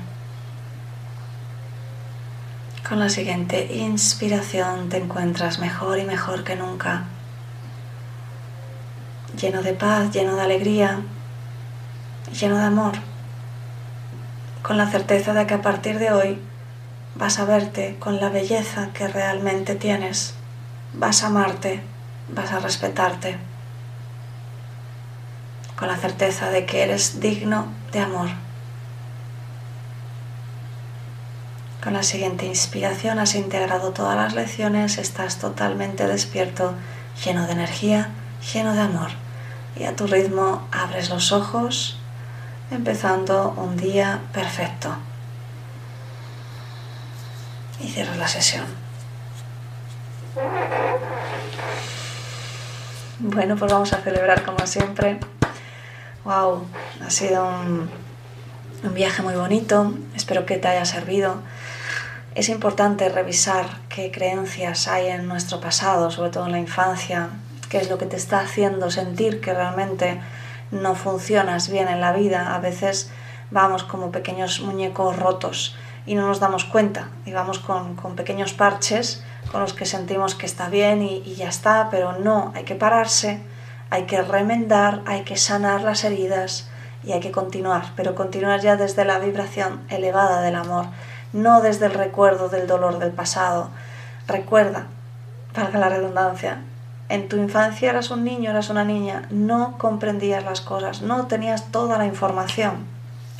Con 2.88 3.00
la 3.00 3.08
siguiente 3.08 3.74
inspiración 3.74 4.88
te 4.88 4.98
encuentras 4.98 5.58
mejor 5.58 5.98
y 5.98 6.04
mejor 6.04 6.44
que 6.44 6.54
nunca. 6.54 7.06
Lleno 9.36 9.62
de 9.62 9.72
paz, 9.72 10.12
lleno 10.12 10.36
de 10.36 10.42
alegría, 10.42 11.00
lleno 12.40 12.56
de 12.56 12.64
amor. 12.66 12.92
Con 14.62 14.78
la 14.78 14.88
certeza 14.88 15.34
de 15.34 15.48
que 15.48 15.54
a 15.54 15.62
partir 15.62 15.98
de 15.98 16.12
hoy 16.12 16.49
vas 17.14 17.38
a 17.38 17.44
verte 17.44 17.96
con 17.98 18.20
la 18.20 18.28
belleza 18.28 18.90
que 18.92 19.08
realmente 19.08 19.74
tienes 19.74 20.34
vas 20.92 21.22
a 21.22 21.28
amarte, 21.28 21.82
vas 22.28 22.52
a 22.52 22.60
respetarte, 22.60 23.38
con 25.76 25.88
la 25.88 25.96
certeza 25.96 26.50
de 26.50 26.66
que 26.66 26.82
eres 26.82 27.20
digno 27.20 27.66
de 27.92 28.00
amor. 28.00 28.28
Con 31.82 31.94
la 31.94 32.02
siguiente 32.02 32.44
inspiración 32.44 33.18
has 33.18 33.34
integrado 33.34 33.92
todas 33.92 34.16
las 34.16 34.34
lecciones, 34.34 34.98
estás 34.98 35.38
totalmente 35.38 36.06
despierto, 36.06 36.74
lleno 37.24 37.46
de 37.46 37.52
energía, 37.52 38.10
lleno 38.52 38.74
de 38.74 38.80
amor. 38.80 39.10
Y 39.76 39.84
a 39.84 39.96
tu 39.96 40.06
ritmo 40.06 40.66
abres 40.72 41.08
los 41.08 41.32
ojos, 41.32 41.98
empezando 42.70 43.54
un 43.56 43.78
día 43.78 44.20
perfecto. 44.34 44.94
Y 47.80 47.88
cierras 47.88 48.16
la 48.18 48.28
sesión. 48.28 48.64
Bueno, 53.18 53.56
pues 53.56 53.72
vamos 53.72 53.92
a 53.92 53.98
celebrar 53.98 54.44
como 54.44 54.66
siempre. 54.66 55.18
Wow, 56.24 56.66
ha 57.04 57.10
sido 57.10 57.46
un, 57.46 57.90
un, 58.82 58.94
viaje 58.94 59.22
muy 59.22 59.34
bonito. 59.34 59.94
Espero 60.14 60.46
que 60.46 60.58
te 60.58 60.68
haya 60.68 60.84
servido. 60.84 61.42
Es 62.34 62.48
importante 62.48 63.08
revisar 63.08 63.66
qué 63.88 64.10
creencias 64.10 64.86
hay 64.88 65.08
en 65.08 65.26
nuestro 65.26 65.60
pasado, 65.60 66.10
sobre 66.10 66.30
todo 66.30 66.46
en 66.46 66.52
la 66.52 66.58
infancia, 66.58 67.30
qué 67.68 67.78
es 67.78 67.90
lo 67.90 67.98
que 67.98 68.06
te 68.06 68.16
está 68.16 68.40
haciendo 68.40 68.90
sentir 68.90 69.40
que 69.40 69.52
realmente 69.52 70.20
no 70.70 70.94
funcionas 70.94 71.68
bien 71.68 71.88
en 71.88 72.00
la 72.00 72.12
vida. 72.12 72.54
A 72.54 72.58
veces 72.60 73.10
vamos 73.50 73.84
como 73.84 74.12
pequeños 74.12 74.60
muñecos 74.60 75.16
rotos 75.16 75.74
y 76.06 76.14
no 76.14 76.26
nos 76.26 76.40
damos 76.40 76.64
cuenta 76.64 77.08
y 77.26 77.32
vamos 77.32 77.58
con, 77.58 77.94
con 77.96 78.16
pequeños 78.16 78.52
parches 78.52 79.22
con 79.50 79.60
los 79.60 79.74
que 79.74 79.86
sentimos 79.86 80.34
que 80.34 80.46
está 80.46 80.68
bien 80.68 81.02
y, 81.02 81.34
ya 81.34 81.48
está, 81.48 81.88
pero 81.90 82.12
no, 82.12 82.52
hay 82.54 82.64
que 82.64 82.74
pararse, 82.74 83.42
hay 83.90 84.04
que 84.04 84.22
remendar, 84.22 85.02
hay 85.06 85.22
que 85.22 85.36
sanar 85.36 85.82
las 85.82 86.04
heridas 86.04 86.68
y 87.02 87.12
hay 87.12 87.20
que 87.20 87.32
continuar, 87.32 87.92
pero 87.96 88.14
continuar 88.14 88.60
ya 88.60 88.76
desde 88.76 89.04
la 89.04 89.18
vibración 89.18 89.80
elevada 89.88 90.42
del 90.42 90.54
amor, 90.54 90.86
no 91.32 91.60
desde 91.60 91.86
el 91.86 91.94
recuerdo 91.94 92.48
del 92.48 92.66
dolor 92.66 92.98
del 92.98 93.10
pasado. 93.10 93.70
Recuerda, 94.28 94.86
valga 95.54 95.78
la 95.78 95.88
redundancia, 95.88 96.62
en 97.08 97.28
tu 97.28 97.36
infancia 97.36 97.90
eras 97.90 98.12
un 98.12 98.22
niño, 98.22 98.50
eras 98.50 98.70
una 98.70 98.84
niña, 98.84 99.26
no 99.30 99.78
comprendías 99.78 100.44
las 100.44 100.60
cosas, 100.60 101.02
no 101.02 101.26
tenías 101.26 101.72
toda 101.72 101.98
la 101.98 102.06
información. 102.06 102.86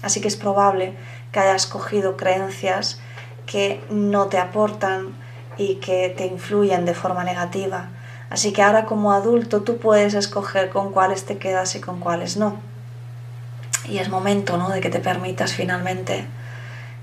Así 0.03 0.21
que 0.21 0.29
es 0.29 0.37
probable 0.37 0.97
que 1.33 1.41
hayas 1.41 1.67
cogido 1.67 2.17
creencias 2.17 3.01
que 3.47 3.83
no 3.91 4.27
te 4.27 4.39
aportan, 4.39 5.15
y 5.61 5.75
que 5.75 6.09
te 6.17 6.25
influyen 6.27 6.87
de 6.87 6.95
forma 6.95 7.23
negativa. 7.23 7.91
Así 8.31 8.53
que 8.53 8.63
ahora 8.63 8.87
como 8.87 9.13
adulto 9.13 9.61
tú 9.61 9.77
puedes 9.77 10.15
escoger 10.15 10.71
con 10.71 10.91
cuáles 10.91 11.27
te 11.27 11.37
quedas 11.37 11.75
y 11.75 11.81
con 11.81 12.01
cuáles 12.01 12.39
no. 12.39 12.59
Y 13.87 13.99
es 13.99 14.09
momento 14.09 14.57
¿no? 14.57 14.71
de 14.71 14.81
que 14.81 14.89
te 14.89 15.01
permitas 15.01 15.53
finalmente 15.53 16.25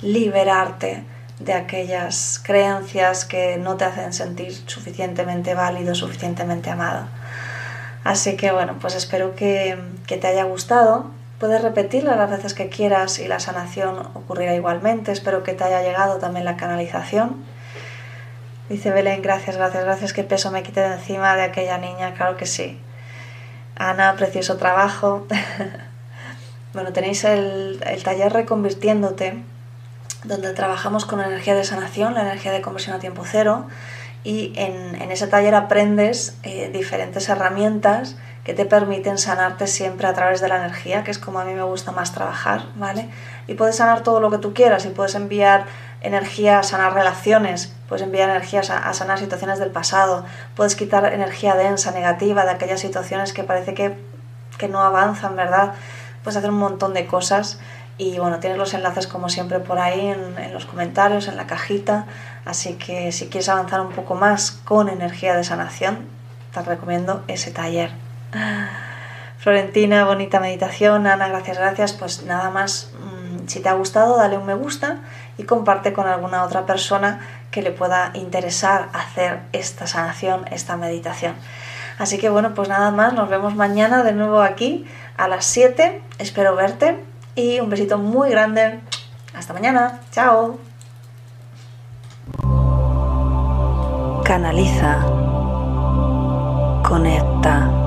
liberarte 0.02 1.04
de 1.40 1.54
aquellas 1.54 2.42
creencias 2.44 3.26
que 3.26 3.58
no 3.58 3.78
te 3.78 3.86
hacen 3.86 4.12
sentir 4.12 4.54
suficientemente 4.66 5.54
válido, 5.54 5.94
suficientemente 5.94 6.72
amado. 6.72 7.08
Así 8.04 8.38
que 8.38 8.52
bueno, 8.52 8.78
pues 8.82 8.96
espero 8.96 9.36
que, 9.36 9.78
que 10.08 10.18
te 10.18 10.28
haya 10.28 10.46
gustado. 10.46 11.12
Puedes 11.39 11.62
repetirla 11.62 12.15
las 12.15 12.30
veces 12.30 12.54
que 12.54 12.69
quieras 12.69 13.19
y 13.19 13.28
la 13.28 13.39
sanación 13.39 14.00
ocurrirá 14.15 14.56
igualmente. 14.56 15.12
Espero 15.12 15.43
que 15.43 15.54
te 15.54 15.63
haya 15.63 15.82
llegado 15.82 16.17
también 16.17 16.45
la 16.45 16.58
canalización 16.58 17.45
Dice 18.69 18.91
Belén, 18.91 19.21
gracias, 19.21 19.56
gracias, 19.56 19.86
gracias, 19.86 20.12
qué 20.12 20.26
peso 20.26 20.52
me 20.52 20.62
quité 20.62 20.82
de 20.82 20.95
encima 20.95 21.38
de 21.38 21.43
aquella 21.43 21.78
niña, 21.78 22.13
claro 22.15 22.36
que 22.36 22.45
sí. 22.45 22.78
Ana, 23.78 24.15
precioso 24.17 24.58
trabajo. 24.58 25.26
bueno, 26.73 26.91
tenéis 26.91 27.23
el, 27.23 27.82
el, 27.86 28.04
taller 28.04 28.34
Reconvirtiéndote, 28.34 29.41
donde 30.26 30.54
trabajamos 30.54 31.06
con 31.06 31.21
energía 31.21 31.56
de 31.56 31.63
sanación, 31.63 32.13
la 32.13 32.23
energía 32.23 32.52
de 32.52 32.62
conversión 32.62 32.93
a 32.97 33.00
tiempo 33.00 33.23
cero, 33.26 33.67
y 34.26 34.52
en, 34.58 35.02
en 35.02 35.12
ese 35.12 35.28
taller 35.28 35.56
aprendes 35.56 36.36
eh, 36.43 36.69
diferentes 36.73 37.30
herramientas 37.30 38.17
que 38.47 38.53
te 38.53 38.63
permiten 38.63 39.17
sanarte 39.17 39.67
siempre 39.67 40.07
a 40.07 40.13
través 40.13 40.39
de 40.39 40.47
la 40.47 40.55
energía, 40.55 41.03
que 41.03 41.12
es 41.12 41.19
como 41.19 41.39
a 41.39 41.43
mí 41.43 41.53
me 41.53 41.63
gusta 41.63 41.91
más 41.91 42.13
trabajar, 42.13 42.67
¿vale? 42.75 43.10
Y 43.45 43.55
puedes 43.55 43.75
sanar 43.75 44.03
todo 44.03 44.21
lo 44.21 44.31
que 44.31 44.38
tú 44.38 44.53
quieras 44.53 44.86
y 44.86 44.89
puedes 44.89 45.15
enviar 45.15 45.65
energía 45.99 46.60
a 46.60 46.63
sanar 46.63 46.93
relaciones, 46.93 47.75
puedes 47.89 48.03
enviar 48.03 48.29
energías 48.29 48.69
a, 48.69 48.88
a, 48.88 48.93
sanar 48.93 49.19
situaciones 49.19 49.60
del 49.60 49.71
pasado, 49.71 50.23
puedes 50.55 50.77
quitar 50.77 51.12
energía 51.12 51.55
densa, 51.55 51.91
negativa, 51.91 52.45
de 52.45 52.51
aquellas 52.51 52.79
situaciones 52.79 53.33
que 53.33 53.43
parece 53.43 53.73
que, 53.73 53.97
que 54.57 54.69
no 54.69 54.79
avanzan, 54.79 55.36
¿verdad? 55.36 55.73
Puedes 56.23 56.38
hacer 56.38 56.49
un 56.49 56.60
montón 56.60 56.93
de 56.93 57.05
cosas 57.05 57.60
y 57.97 58.17
bueno, 58.17 58.39
tienes 58.39 58.57
los 58.57 58.73
enlaces 58.73 59.07
como 59.07 59.27
siempre 59.27 59.60
por 59.60 59.77
ahí 59.77 60.07
en, 60.07 60.39
en, 60.41 60.53
los 60.53 60.65
comentarios, 60.65 61.27
en 61.27 61.36
la 61.36 61.47
cajita, 61.47 62.05
así 62.45 62.75
que 62.75 63.12
si 63.12 63.27
quieres 63.27 63.49
avanzar 63.49 63.81
un 63.81 63.91
poco 63.91 64.15
más 64.15 64.51
con 64.51 64.88
energía 64.88 65.36
de 65.36 65.43
sanación, 65.43 66.07
te 66.53 66.62
recomiendo 66.62 67.25
ese 67.27 67.51
taller. 67.51 68.07
Florentina, 69.38 70.06
bonita 70.06 70.40
meditación, 70.40 71.08
Ana, 71.08 71.28
gracias, 71.28 71.58
gracias, 71.58 71.94
pues 71.94 72.24
nada 72.24 72.50
más, 72.50 72.92
mmm, 73.00 73.48
si 73.48 73.60
te 73.60 73.70
ha 73.70 73.74
gustado, 73.74 74.18
dale 74.18 74.38
un 74.38 74.46
me 74.46 74.56
gusta 74.56 74.98
y 75.38 75.44
comparte 75.44 75.94
con 75.94 76.08
alguna 76.08 76.44
otra 76.44 76.66
persona 76.66 77.20
que 77.52 77.62
le 77.62 77.72
pueda 77.72 78.12
interesar 78.13 78.90
hacer 78.94 79.40
esta 79.54 79.88
sanación, 79.88 80.46
esta 80.52 80.76
meditación. 80.76 81.36
Así 81.98 82.18
que 82.18 82.30
bueno, 82.30 82.54
pues 82.54 82.70
nada 82.70 82.92
más, 82.92 83.13
nos 83.13 83.30
vemos 83.30 83.56
mañana 83.56 84.04
de 84.04 84.13
nuevo 84.13 84.42
aquí 84.42 84.86
a 85.18 85.28
las 85.28 85.46
7, 85.46 86.02
espero 86.20 86.56
verte 86.56 87.04
y 87.36 87.60
un 87.60 87.70
besito 87.70 87.98
muy 87.98 88.30
grande. 88.30 88.80
Hasta 89.34 89.54
mañana, 89.54 90.00
chao. 90.12 90.60
Canaliza, 94.23 95.00
conecta, 96.84 97.87